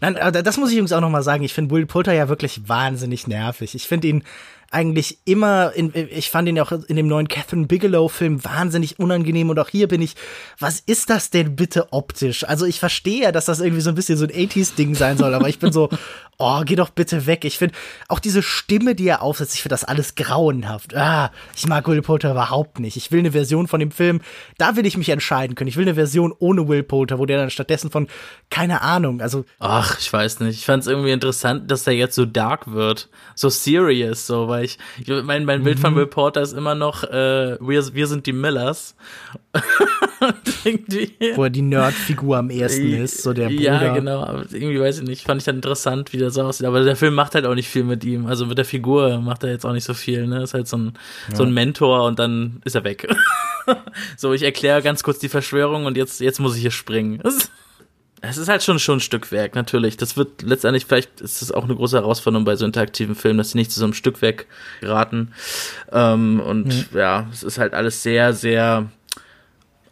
[0.00, 1.44] Nein, das muss ich übrigens auch nochmal sagen.
[1.44, 3.74] Ich finde Will Poulter ja wirklich wahnsinnig nervig.
[3.74, 4.24] Ich finde ihn
[4.70, 9.50] eigentlich immer, in, ich fand ihn ja auch in dem neuen Catherine Bigelow-Film wahnsinnig unangenehm
[9.50, 10.14] und auch hier bin ich,
[10.60, 12.44] was ist das denn bitte optisch?
[12.44, 15.34] Also ich verstehe ja, dass das irgendwie so ein bisschen so ein 80s-Ding sein soll,
[15.34, 15.88] aber ich bin so,
[16.40, 17.44] oh, geh doch bitte weg.
[17.44, 17.74] Ich finde
[18.08, 20.96] auch diese Stimme, die er aufsetzt, ich finde das alles grauenhaft.
[20.96, 22.96] Ah, ich mag Will Poulter überhaupt nicht.
[22.96, 24.20] Ich will eine Version von dem Film,
[24.56, 25.68] da will ich mich entscheiden können.
[25.68, 28.08] Ich will eine Version ohne Will Poulter, wo der dann stattdessen von,
[28.48, 29.44] keine Ahnung, also.
[29.58, 30.58] Ach, ich weiß nicht.
[30.58, 33.08] Ich fand es irgendwie interessant, dass der jetzt so dark wird.
[33.34, 35.98] So serious, so, weil ich, ich mein, mein Bild von mhm.
[35.98, 38.94] Will Porter ist immer noch, äh, wir, wir sind die Millers.
[41.34, 43.62] Wo er die Nerdfigur am ersten ist, so der Bruder.
[43.62, 44.22] Ja, genau.
[44.22, 45.24] Aber irgendwie weiß ich nicht.
[45.24, 46.66] Fand ich dann interessant, wie so aussieht.
[46.66, 48.26] Aber der Film macht halt auch nicht viel mit ihm.
[48.26, 50.26] Also mit der Figur macht er jetzt auch nicht so viel.
[50.26, 50.92] Ne, ist halt so ein
[51.30, 51.36] ja.
[51.36, 53.08] so ein Mentor und dann ist er weg.
[54.16, 57.22] so, ich erkläre ganz kurz die Verschwörung und jetzt jetzt muss ich hier springen.
[58.22, 59.96] Es ist halt schon schon ein Stückwerk, natürlich.
[59.96, 63.52] Das wird letztendlich, vielleicht ist es auch eine große Herausforderung bei so interaktiven Filmen, dass
[63.52, 64.46] sie nicht zu so einem Stückwerk
[64.80, 65.32] geraten.
[65.90, 66.98] Ähm, und mhm.
[66.98, 68.90] ja, es ist halt alles sehr, sehr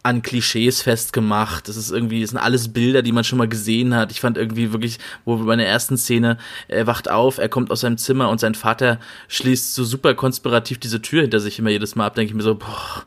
[0.03, 1.67] an Klischees festgemacht.
[1.67, 4.11] Das ist irgendwie, das sind alles Bilder, die man schon mal gesehen hat.
[4.11, 6.37] Ich fand irgendwie wirklich, wo bei der ersten Szene,
[6.67, 10.79] er wacht auf, er kommt aus seinem Zimmer und sein Vater schließt so super konspirativ
[10.79, 13.03] diese Tür hinter sich immer jedes Mal ab, denke ich mir so, boah.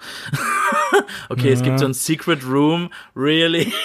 [1.30, 1.54] okay, ja.
[1.54, 3.72] es gibt so ein Secret Room, really?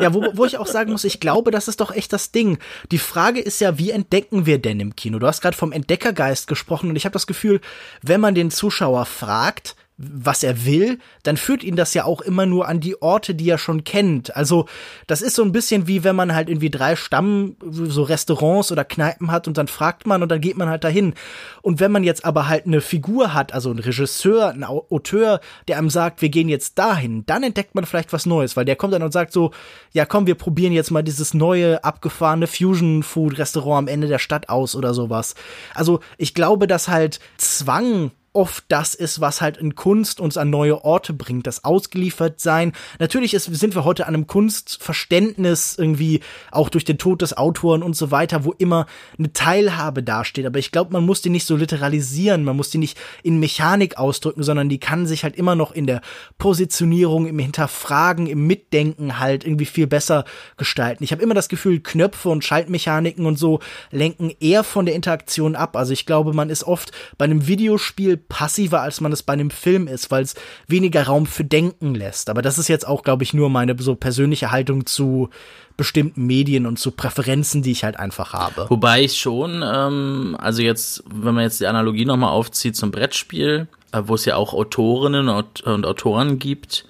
[0.00, 2.58] ja, wo, wo ich auch sagen muss, ich glaube, das ist doch echt das Ding.
[2.90, 5.18] Die Frage ist ja, wie entdecken wir denn im Kino?
[5.18, 7.60] Du hast gerade vom Entdeckergeist gesprochen und ich habe das Gefühl,
[8.02, 12.46] wenn man den Zuschauer fragt, was er will, dann führt ihn das ja auch immer
[12.46, 14.36] nur an die Orte, die er schon kennt.
[14.36, 14.66] Also
[15.08, 18.84] das ist so ein bisschen wie wenn man halt irgendwie drei Stamm, so Restaurants oder
[18.84, 21.14] Kneipen hat und dann fragt man und dann geht man halt dahin.
[21.62, 25.78] Und wenn man jetzt aber halt eine Figur hat, also ein Regisseur, ein Auteur, der
[25.78, 28.94] einem sagt, wir gehen jetzt dahin, dann entdeckt man vielleicht was Neues, weil der kommt
[28.94, 29.50] dann und sagt so,
[29.92, 34.76] ja komm, wir probieren jetzt mal dieses neue, abgefahrene Fusion-Food-Restaurant am Ende der Stadt aus
[34.76, 35.34] oder sowas.
[35.74, 40.48] Also ich glaube, dass halt Zwang oft das ist, was halt in Kunst uns an
[40.48, 42.72] neue Orte bringt, das ausgeliefert sein.
[43.00, 46.20] Natürlich ist, sind wir heute an einem Kunstverständnis irgendwie
[46.52, 48.86] auch durch den Tod des Autoren und so weiter, wo immer
[49.18, 50.46] eine Teilhabe dasteht.
[50.46, 53.98] Aber ich glaube, man muss die nicht so literalisieren, man muss die nicht in Mechanik
[53.98, 56.00] ausdrücken, sondern die kann sich halt immer noch in der
[56.38, 60.24] Positionierung, im Hinterfragen, im Mitdenken halt irgendwie viel besser
[60.56, 61.02] gestalten.
[61.02, 63.58] Ich habe immer das Gefühl, Knöpfe und Schaltmechaniken und so
[63.90, 65.76] lenken eher von der Interaktion ab.
[65.76, 69.50] Also ich glaube, man ist oft bei einem Videospiel passiver, als man es bei einem
[69.50, 70.34] Film ist, weil es
[70.66, 72.30] weniger Raum für Denken lässt.
[72.30, 75.30] Aber das ist jetzt auch, glaube ich, nur meine so persönliche Haltung zu
[75.76, 78.66] bestimmten Medien und zu Präferenzen, die ich halt einfach habe.
[78.68, 83.68] Wobei ich schon, ähm, also jetzt, wenn man jetzt die Analogie nochmal aufzieht zum Brettspiel,
[83.92, 86.84] äh, wo es ja auch Autorinnen und, und Autoren gibt,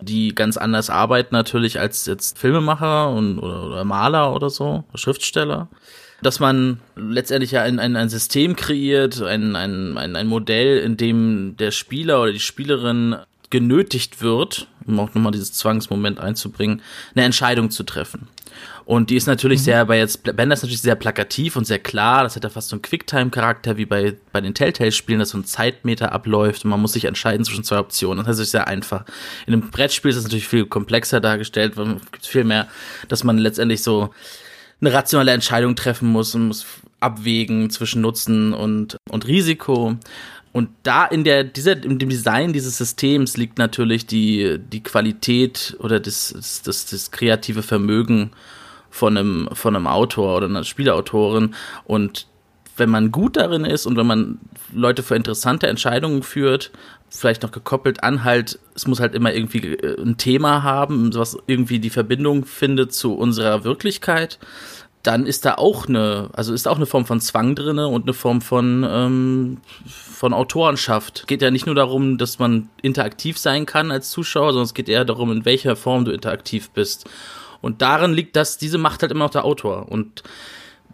[0.00, 5.68] die ganz anders arbeiten natürlich als jetzt Filmemacher und, oder, oder Maler oder so, Schriftsteller
[6.22, 10.96] dass man letztendlich ja ein, ein, ein System kreiert, ein, ein, ein, ein Modell, in
[10.96, 13.16] dem der Spieler oder die Spielerin
[13.50, 16.82] genötigt wird, um auch nochmal dieses Zwangsmoment einzubringen,
[17.14, 18.28] eine Entscheidung zu treffen.
[18.84, 19.64] Und die ist natürlich mhm.
[19.64, 22.22] sehr, bei jetzt, Bender ist natürlich sehr plakativ und sehr klar.
[22.22, 25.44] Das hat ja fast so einen Quicktime-Charakter wie bei, bei den Telltale-Spielen, dass so ein
[25.44, 28.24] Zeitmeter abläuft und man muss sich entscheiden zwischen zwei Optionen.
[28.24, 29.04] Das ist sehr einfach.
[29.46, 32.66] In einem Brettspiel ist es natürlich viel komplexer dargestellt, weil es gibt viel mehr,
[33.08, 34.10] dass man letztendlich so,
[34.80, 36.66] eine rationale Entscheidung treffen muss und muss
[37.00, 39.96] abwägen zwischen Nutzen und, und Risiko.
[40.52, 45.76] Und da in der, dieser, in dem Design dieses Systems liegt natürlich die, die Qualität
[45.78, 48.30] oder das, das, das, kreative Vermögen
[48.90, 51.54] von einem, von einem Autor oder einer Spielautorin.
[51.84, 52.26] Und
[52.78, 54.38] wenn man gut darin ist und wenn man
[54.72, 56.70] Leute für interessante Entscheidungen führt,
[57.10, 61.38] vielleicht noch gekoppelt an halt, es muss halt immer irgendwie äh, ein Thema haben, was
[61.46, 64.38] irgendwie die Verbindung findet zu unserer Wirklichkeit,
[65.02, 68.14] dann ist da auch eine, also ist auch eine Form von Zwang drinne und eine
[68.14, 71.26] Form von, ähm, von Autorenschaft.
[71.28, 74.88] Geht ja nicht nur darum, dass man interaktiv sein kann als Zuschauer, sondern es geht
[74.88, 77.08] eher darum, in welcher Form du interaktiv bist.
[77.60, 79.88] Und darin liegt das, diese Macht halt immer noch der Autor.
[79.88, 80.22] Und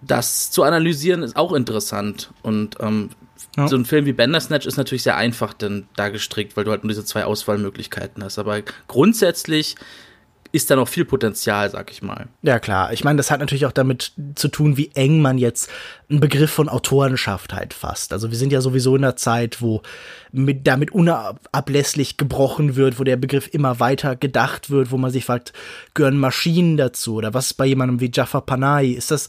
[0.07, 2.31] das zu analysieren ist auch interessant.
[2.43, 3.11] Und ähm,
[3.57, 3.69] ja.
[3.69, 6.85] so ein Film wie Bandersnatch ist natürlich sehr einfach dann da gestrickt, weil du halt
[6.85, 8.39] nur diese zwei Auswahlmöglichkeiten hast.
[8.39, 9.77] Aber grundsätzlich
[10.55, 12.29] ist da noch viel Potenzial, sag ich mal.
[12.43, 12.93] Ja, klar.
[12.93, 15.69] Ich meine, das hat natürlich auch damit zu tun, wie eng man jetzt
[16.09, 18.13] einen Begriff von Autorenschaft halt fasst.
[18.13, 19.83] Also wir sind ja sowieso in einer Zeit, wo
[20.31, 25.25] mit, damit unablässlich gebrochen wird, wo der Begriff immer weiter gedacht wird, wo man sich
[25.25, 25.53] fragt,
[25.93, 27.17] gehören Maschinen dazu?
[27.17, 28.93] Oder was ist bei jemandem wie Jafar Panahi?
[28.93, 29.29] Ist das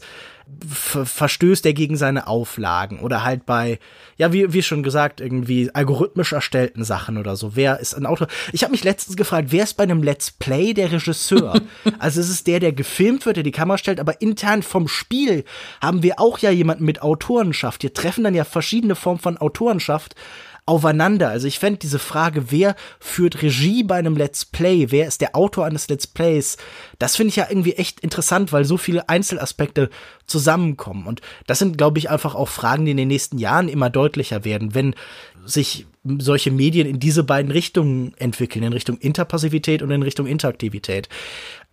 [0.60, 3.80] verstößt er gegen seine Auflagen oder halt bei,
[4.16, 7.56] ja, wie, wie schon gesagt, irgendwie algorithmisch erstellten Sachen oder so.
[7.56, 8.28] Wer ist ein Autor?
[8.52, 11.60] Ich habe mich letztens gefragt, wer ist bei einem Let's Play der Regisseur?
[11.98, 15.44] also es ist der, der gefilmt wird, der die Kamera stellt, aber intern vom Spiel
[15.82, 17.82] haben wir auch ja jemanden mit Autorenschaft.
[17.82, 20.14] Hier treffen dann ja verschiedene Formen von Autorenschaft
[20.66, 21.28] aufeinander.
[21.28, 25.36] Also ich fände diese Frage, wer führt Regie bei einem Let's Play, wer ist der
[25.36, 26.56] Autor eines Let's Plays,
[26.98, 29.90] das finde ich ja irgendwie echt interessant, weil so viele Einzelaspekte
[30.26, 31.06] zusammenkommen.
[31.06, 34.44] Und das sind, glaube ich, einfach auch Fragen, die in den nächsten Jahren immer deutlicher
[34.44, 34.94] werden, wenn
[35.44, 35.86] sich
[36.18, 41.08] solche Medien in diese beiden Richtungen entwickeln, in Richtung Interpassivität und in Richtung Interaktivität.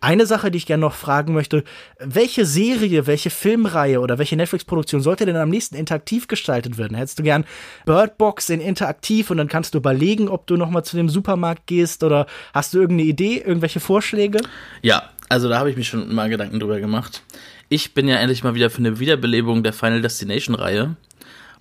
[0.03, 1.63] Eine Sache, die ich gerne noch fragen möchte,
[1.97, 6.97] welche Serie, welche Filmreihe oder welche Netflix-Produktion sollte denn am nächsten interaktiv gestaltet werden?
[6.97, 7.45] Hättest du gern
[7.85, 11.67] Birdbox in interaktiv und dann kannst du überlegen, ob du noch mal zu dem Supermarkt
[11.67, 14.41] gehst oder hast du irgendeine Idee, irgendwelche Vorschläge?
[14.81, 17.23] Ja, also da habe ich mich schon mal Gedanken drüber gemacht.
[17.69, 20.97] Ich bin ja endlich mal wieder für eine Wiederbelebung der Final Destination Reihe.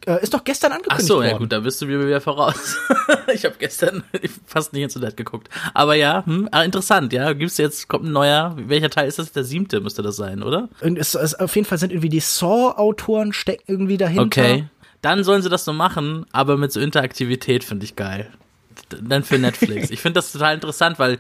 [0.07, 1.29] Äh, ist doch gestern angekündigt Ach so, worden.
[1.29, 2.77] ja gut, da bist du mir wieder voraus.
[3.35, 4.03] ich habe gestern
[4.47, 5.49] fast nicht ins Internet geguckt.
[5.75, 7.33] Aber ja, hm, ah, interessant, ja.
[7.33, 9.33] Gibt's jetzt, kommt ein neuer, welcher Teil ist das?
[9.33, 10.69] Der siebte müsste das sein, oder?
[10.81, 14.25] Und es, es, auf jeden Fall sind irgendwie die Saw-Autoren stecken irgendwie dahinter.
[14.25, 14.65] Okay.
[15.03, 18.31] Dann sollen sie das so machen, aber mit so Interaktivität finde ich geil.
[18.89, 19.91] Dann für Netflix.
[19.91, 21.19] ich finde das total interessant, weil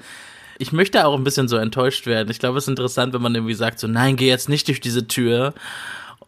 [0.58, 2.30] ich möchte auch ein bisschen so enttäuscht werden.
[2.30, 4.80] Ich glaube, es ist interessant, wenn man irgendwie sagt so, nein, geh jetzt nicht durch
[4.80, 5.54] diese Tür.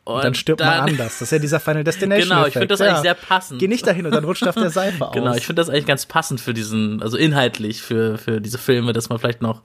[0.04, 1.18] Und, dann stirbt dann, man anders.
[1.18, 2.28] Das ist ja dieser Final Destination.
[2.28, 2.86] Genau, ich finde das ja.
[2.88, 3.58] eigentlich sehr passend.
[3.58, 5.14] Geh nicht dahin und dann rutscht auf der Seife aus.
[5.14, 8.92] Genau, ich finde das eigentlich ganz passend für diesen, also inhaltlich für, für diese Filme,
[8.92, 9.62] dass man vielleicht noch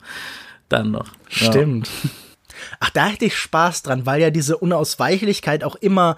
[0.70, 1.08] dann noch.
[1.28, 1.90] Stimmt.
[2.04, 2.10] Ja.
[2.80, 6.16] Ach, da hätte ich Spaß dran, weil ja diese Unausweichlichkeit auch immer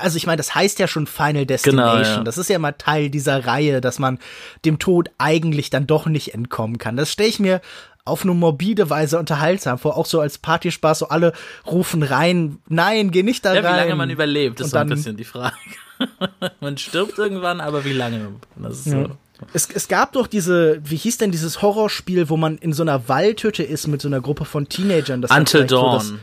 [0.00, 2.02] also ich meine, das heißt ja schon Final Destination.
[2.02, 2.24] Genau, ja.
[2.24, 4.18] Das ist ja mal Teil dieser Reihe, dass man
[4.64, 6.96] dem Tod eigentlich dann doch nicht entkommen kann.
[6.96, 7.60] Das stelle ich mir
[8.06, 11.32] auf eine morbide Weise unterhaltsam vor, auch so als Partyspaß, so alle
[11.66, 13.74] rufen rein, nein, geh nicht da ja, rein.
[13.74, 15.56] Wie lange man überlebt, ist so ein bisschen die Frage.
[16.60, 18.28] man stirbt irgendwann, aber wie lange?
[18.56, 19.06] Das ist ja.
[19.52, 23.08] Es, es gab doch diese, wie hieß denn dieses Horrorspiel, wo man in so einer
[23.08, 25.20] Waldhütte ist mit so einer Gruppe von Teenagern.
[25.20, 26.00] Das Until Dawn.
[26.00, 26.20] So das,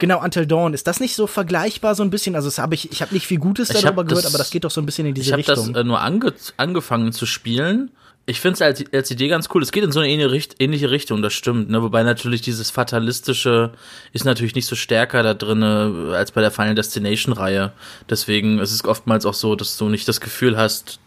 [0.00, 0.74] Genau, Until Dawn.
[0.74, 2.34] Ist das nicht so vergleichbar so ein bisschen?
[2.34, 4.70] Also das habe ich, ich habe nicht viel Gutes darüber gehört, aber das geht doch
[4.70, 5.54] so ein bisschen in diese ich Richtung.
[5.54, 7.90] Ich habe das äh, nur ange angefangen zu spielen.
[8.30, 9.60] Ich finde es als, als Idee ganz cool.
[9.60, 11.68] Es geht in so eine ähnliche Richtung, das stimmt.
[11.68, 11.82] Ne?
[11.82, 13.72] Wobei natürlich dieses Fatalistische
[14.12, 17.72] ist natürlich nicht so stärker da drin als bei der Final Destination-Reihe.
[18.08, 21.00] Deswegen ist es oftmals auch so, dass du nicht das Gefühl hast,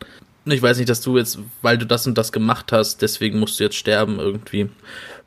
[0.45, 3.57] ich weiß nicht, dass du jetzt, weil du das und das gemacht hast, deswegen musst
[3.57, 4.69] du jetzt sterben irgendwie.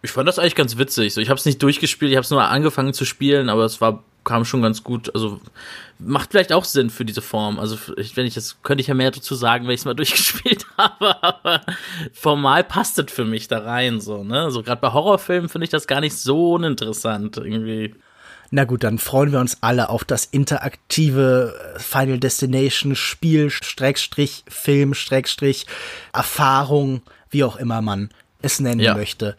[0.02, 1.14] Ich fand das eigentlich ganz witzig.
[1.14, 3.80] So, ich habe es nicht durchgespielt, ich habe es nur angefangen zu spielen, aber es
[3.80, 5.14] war kam schon ganz gut.
[5.14, 5.40] Also
[5.98, 7.58] macht vielleicht auch Sinn für diese Form.
[7.58, 7.78] Also
[8.14, 11.24] wenn ich das könnte ich ja mehr dazu sagen, wenn ich es mal durchgespielt habe.
[11.24, 11.62] Aber
[12.12, 14.22] formal passt das für mich da rein so.
[14.22, 17.94] Ne, so also, gerade bei Horrorfilmen finde ich das gar nicht so uninteressant irgendwie.
[18.50, 24.44] Na gut, dann freuen wir uns alle auf das interaktive äh, Final Destination Spiel, Streckstrich,
[24.46, 25.66] Film, Streckstrich,
[26.12, 28.10] Erfahrung, wie auch immer man
[28.42, 28.94] es nennen ja.
[28.94, 29.36] möchte.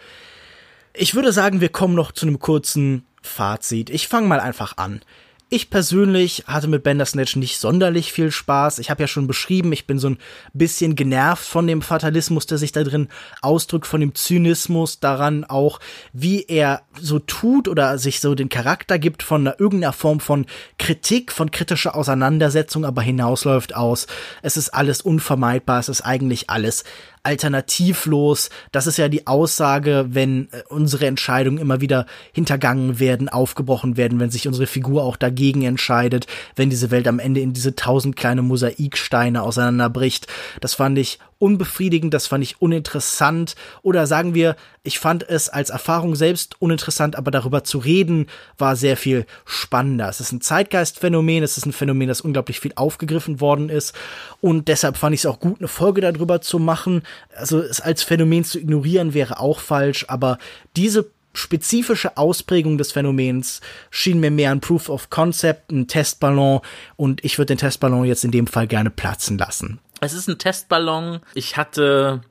[1.00, 3.92] Ich würde sagen, wir kommen noch zu einem kurzen Fazit.
[3.92, 5.02] Ich fange mal einfach an.
[5.50, 8.80] Ich persönlich hatte mit Bandersnatch nicht sonderlich viel Spaß.
[8.80, 10.18] Ich habe ja schon beschrieben, ich bin so ein
[10.54, 13.10] bisschen genervt von dem Fatalismus, der sich da drin
[13.42, 15.80] ausdrückt, von dem Zynismus daran auch,
[16.14, 20.48] wie er so tut oder sich so den Charakter gibt von einer, irgendeiner Form von
[20.80, 24.08] Kritik, von kritischer Auseinandersetzung, aber hinausläuft aus.
[24.42, 26.84] Es ist alles unvermeidbar, es ist eigentlich alles
[27.28, 28.50] alternativlos.
[28.72, 34.22] Das ist ja die Aussage, wenn äh, unsere Entscheidungen immer wieder hintergangen werden, aufgebrochen werden,
[34.22, 36.26] wenn sich unsere Figur auch dagegen entscheidet,
[36.56, 40.28] wenn diese Welt am Ende in diese tausend kleine Mosaiksteine auseinanderbricht.
[40.62, 45.70] Das fand ich unbefriedigend, das fand ich uninteressant oder sagen wir, ich fand es als
[45.70, 48.28] Erfahrung selbst uninteressant, aber darüber zu reden
[48.58, 50.08] war sehr viel spannender.
[50.10, 53.94] Es ist ein Zeitgeistphänomen, es ist ein Phänomen, das unglaublich viel aufgegriffen worden ist
[54.42, 57.04] und deshalb fand ich es auch gut, eine Folge darüber zu machen.
[57.36, 60.38] Also es als Phänomen zu ignorieren wäre auch falsch, aber
[60.76, 63.62] diese spezifische Ausprägung des Phänomens
[63.92, 66.62] schien mir mehr ein Proof of Concept, ein Testballon
[66.96, 69.80] und ich würde den Testballon jetzt in dem Fall gerne platzen lassen.
[70.00, 71.22] Es ist ein Testballon.
[71.34, 72.22] Ich hatte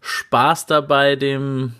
[0.00, 1.74] Spaß dabei, dem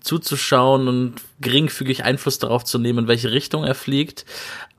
[0.00, 4.24] zuzuschauen und geringfügig Einfluss darauf zu nehmen, in welche Richtung er fliegt.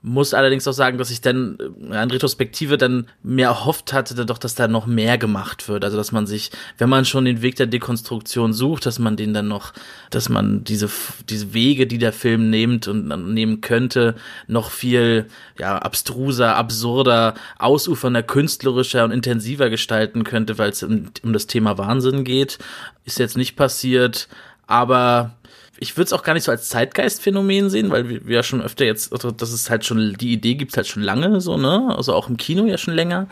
[0.04, 4.40] Muss allerdings auch sagen, dass ich dann äh, in Retrospektive dann mehr erhofft hatte, doch,
[4.40, 5.86] dass da noch mehr gemacht wird.
[5.86, 6.50] Also, dass man sich,
[6.80, 9.74] wenn man schon den Weg der Dekonstruktion sucht, dass man den dann noch,
[10.10, 10.90] dass man diese,
[11.30, 14.16] diese Wege, die der Film nimmt und nehmen könnte,
[14.48, 15.28] noch viel,
[15.60, 21.78] ja, abstruser, absurder, ausufernder, künstlerischer und intensiver gestalten könnte, weil es um, um das Thema
[21.78, 22.58] Wahnsinn geht.
[23.06, 24.30] Ist jetzt nicht passiert,
[24.66, 25.36] aber
[25.82, 28.62] ich würde es auch gar nicht so als Zeitgeistphänomen sehen, weil wir, wir ja schon
[28.62, 31.94] öfter jetzt, also dass es halt schon, die Idee gibt halt schon lange so, ne?
[31.98, 33.28] Also auch im Kino ja schon länger.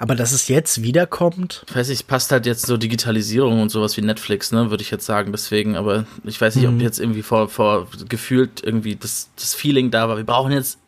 [0.00, 1.64] Aber dass es jetzt wiederkommt?
[1.68, 4.90] Ich weiß nicht, passt halt jetzt so Digitalisierung und sowas wie Netflix, ne, würde ich
[4.90, 6.74] jetzt sagen, deswegen, aber ich weiß nicht, mhm.
[6.74, 10.78] ob jetzt irgendwie vor, vor gefühlt irgendwie das, das Feeling da war, wir brauchen jetzt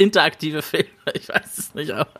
[0.00, 0.86] interaktive Filme.
[1.12, 2.12] Ich weiß es nicht, aber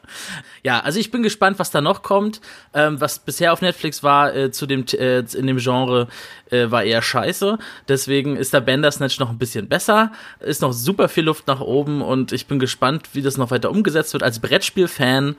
[0.65, 2.41] ja, also ich bin gespannt, was da noch kommt.
[2.75, 6.09] Ähm, was bisher auf Netflix war äh, zu dem äh, in dem Genre
[6.51, 7.57] äh, war eher scheiße.
[7.87, 10.11] Deswegen ist der Bandersnatch noch ein bisschen besser.
[10.41, 13.71] Ist noch super viel Luft nach oben und ich bin gespannt, wie das noch weiter
[13.71, 14.25] umgesetzt wird.
[14.25, 15.37] Als Brettspiel-Fan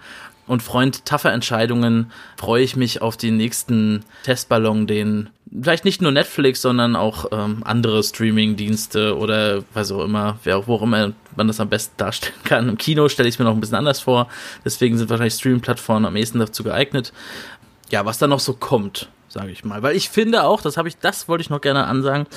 [0.48, 5.30] und Freund taffer Entscheidungen freue ich mich auf den nächsten Testballon, den
[5.62, 10.76] vielleicht nicht nur Netflix, sondern auch ähm, andere Streaming-Dienste oder was auch immer, wer wo
[10.76, 12.70] auch immer man das am besten darstellen kann.
[12.70, 14.28] Im Kino stelle ich es mir noch ein bisschen anders vor.
[14.64, 17.12] Deswegen sind wahrscheinlich Streaming-Plattformen am ehesten dazu geeignet.
[17.90, 19.84] Ja, was da noch so kommt, sage ich mal.
[19.84, 22.28] Weil ich finde auch, das habe ich, das wollte ich noch gerne ansagen,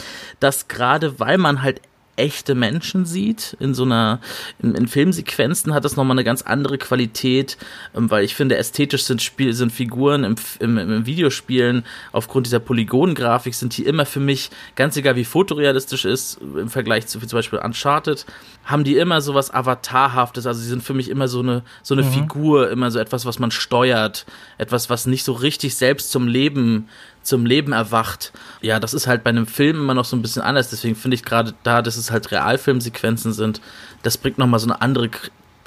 [0.41, 1.81] dass gerade weil man halt
[2.17, 3.57] echte Menschen sieht.
[3.61, 4.21] In so einer,
[4.63, 7.57] in, in Filmsequenzen hat das nochmal eine ganz andere Qualität,
[7.95, 12.61] ähm, weil ich finde, ästhetisch sind Spiel, sind Figuren im, im, im Videospielen aufgrund dieser
[12.61, 17.27] Polygongrafik sind die immer für mich, ganz egal wie fotorealistisch ist, im Vergleich zu wie
[17.27, 18.27] zum Beispiel Uncharted,
[18.65, 20.47] haben die immer so was Avatarhaftes.
[20.47, 22.13] Also sie sind für mich immer so eine, so eine mhm.
[22.13, 24.27] Figur, immer so etwas, was man steuert,
[24.59, 26.89] etwas, was nicht so richtig selbst zum Leben
[27.25, 28.33] zum Leben erwacht.
[28.61, 30.71] Ja, das ist halt bei einem Film immer noch so ein bisschen anders.
[30.71, 33.61] Deswegen finde ich gerade da, dass es halt Realfilmsequenzen sind,
[34.03, 35.11] das bringt nochmal so eine andere,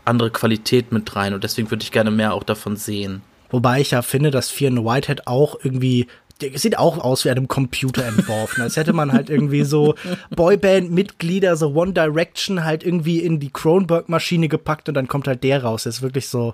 [0.05, 1.33] andere Qualität mit rein.
[1.33, 3.21] Und deswegen würde ich gerne mehr auch davon sehen.
[3.49, 6.07] Wobei ich ja finde, dass Fear and Whitehead auch irgendwie
[6.41, 8.61] der sieht auch aus wie einem Computer entworfen.
[8.61, 9.95] Als hätte man halt irgendwie so
[10.35, 15.63] Boyband-Mitglieder, so One Direction halt irgendwie in die Kronberg-Maschine gepackt und dann kommt halt der
[15.63, 15.83] raus.
[15.83, 16.53] Der ist wirklich so,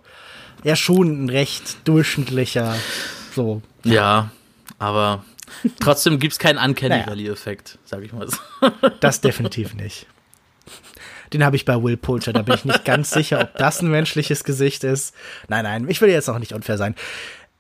[0.64, 2.76] ja, schon ein recht durchschnittlicher,
[3.36, 3.62] so.
[3.84, 4.32] Ja,
[4.84, 5.24] aber
[5.80, 7.08] trotzdem gibt es keinen Uncanny naja.
[7.08, 8.38] Valley-Effekt, sag ich mal so.
[9.00, 10.08] Das definitiv nicht.
[11.32, 13.90] Den habe ich bei Will Poulter, da bin ich nicht ganz sicher, ob das ein
[13.90, 15.16] menschliches Gesicht ist.
[15.48, 16.96] Nein, nein, ich will jetzt auch nicht unfair sein.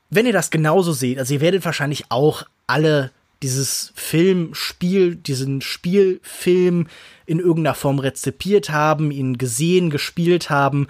[0.09, 3.11] Wenn ihr das genauso seht, also ihr werdet wahrscheinlich auch alle
[3.41, 6.87] dieses Filmspiel, diesen Spielfilm
[7.25, 10.87] in irgendeiner Form rezipiert haben, ihn gesehen, gespielt haben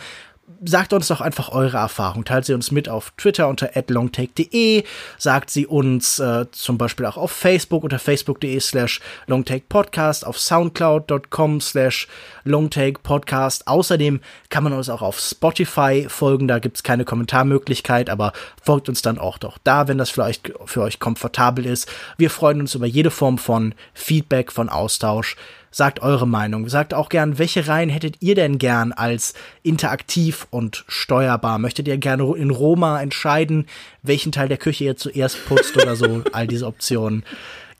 [0.65, 2.25] sagt uns doch einfach eure Erfahrung.
[2.25, 4.83] Teilt sie uns mit auf Twitter unter longtake.de,
[5.17, 11.61] sagt sie uns äh, zum Beispiel auch auf Facebook unter facebook.de slash longtakepodcast, auf soundcloud.com
[11.61, 12.07] slash
[12.43, 13.67] longtakepodcast.
[13.67, 19.01] Außerdem kann man uns auch auf Spotify folgen, da gibt's keine Kommentarmöglichkeit, aber folgt uns
[19.01, 21.89] dann auch doch da, wenn das vielleicht für euch komfortabel ist.
[22.17, 25.35] Wir freuen uns über jede Form von Feedback, von Austausch.
[25.71, 26.69] Sagt eure Meinung.
[26.69, 29.33] Sagt auch gern, welche Reihen hättet ihr denn gern als
[29.63, 31.57] interaktiv und steuerbar?
[31.57, 33.65] Möchtet ihr gerne in Roma entscheiden,
[34.03, 36.21] welchen Teil der Küche ihr zuerst putzt oder so?
[36.31, 37.23] All diese Optionen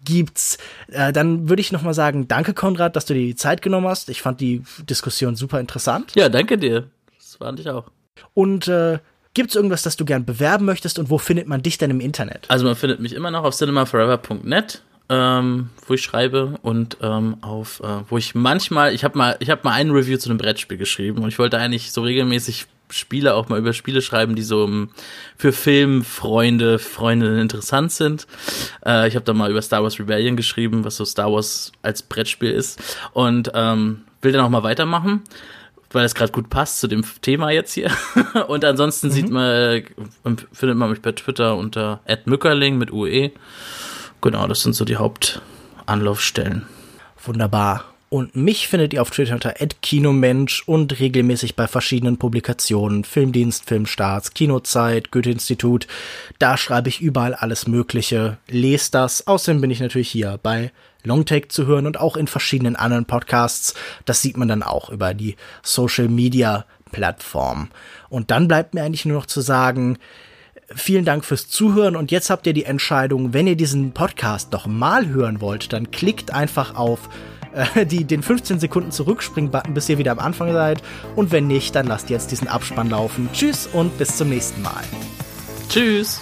[0.03, 0.57] gibt's.
[0.87, 3.87] Äh, dann würde ich noch mal sagen, danke Konrad, dass du dir die Zeit genommen
[3.87, 4.09] hast.
[4.09, 6.11] Ich fand die Diskussion super interessant.
[6.15, 6.87] Ja, danke dir.
[7.17, 7.85] Das fand ich auch.
[8.33, 8.99] Und äh,
[9.35, 12.45] Gibt's irgendwas, das du gern bewerben möchtest und wo findet man dich denn im Internet?
[12.49, 17.81] Also man findet mich immer noch auf cinemaforever.net ähm, wo ich schreibe und ähm, auf,
[17.81, 20.77] äh, wo ich manchmal, ich habe mal, ich habe mal ein Review zu einem Brettspiel
[20.77, 24.65] geschrieben und ich wollte eigentlich so regelmäßig Spiele auch mal über Spiele schreiben, die so
[24.65, 24.89] ähm,
[25.37, 28.27] für Filmfreunde, Freundinnen interessant sind.
[28.85, 32.03] Äh, ich habe da mal über Star Wars Rebellion geschrieben, was so Star Wars als
[32.03, 32.81] Brettspiel ist
[33.13, 35.23] und ähm, will dann auch mal weitermachen
[35.93, 37.91] weil es gerade gut passt zu dem Thema jetzt hier.
[38.47, 39.11] Und ansonsten mhm.
[39.11, 39.83] sieht man,
[40.51, 43.31] findet man mich bei Twitter unter @mückerling mit UE.
[44.21, 46.65] Genau, das sind so die Hauptanlaufstellen.
[47.23, 47.92] Wunderbar.
[48.13, 54.35] Und mich findet ihr auf Twitter unter @kinomensch und regelmäßig bei verschiedenen Publikationen, Filmdienst, Filmstarts,
[54.35, 55.87] Kinozeit, Goethe-Institut.
[56.37, 58.37] Da schreibe ich überall alles Mögliche.
[58.47, 59.25] Lest das.
[59.25, 60.71] Außerdem bin ich natürlich hier bei
[61.03, 63.73] Longtake zu hören und auch in verschiedenen anderen Podcasts.
[64.05, 67.69] Das sieht man dann auch über die Social Media Plattform.
[68.09, 69.97] Und dann bleibt mir eigentlich nur noch zu sagen,
[70.75, 74.67] vielen Dank fürs Zuhören und jetzt habt ihr die Entscheidung, wenn ihr diesen Podcast noch
[74.67, 77.09] mal hören wollt, dann klickt einfach auf
[77.85, 80.81] die, den 15 Sekunden Zurückspring-Button, bis ihr wieder am Anfang seid
[81.15, 83.29] und wenn nicht, dann lasst jetzt diesen Abspann laufen.
[83.33, 84.83] Tschüss und bis zum nächsten Mal.
[85.69, 86.21] Tschüss.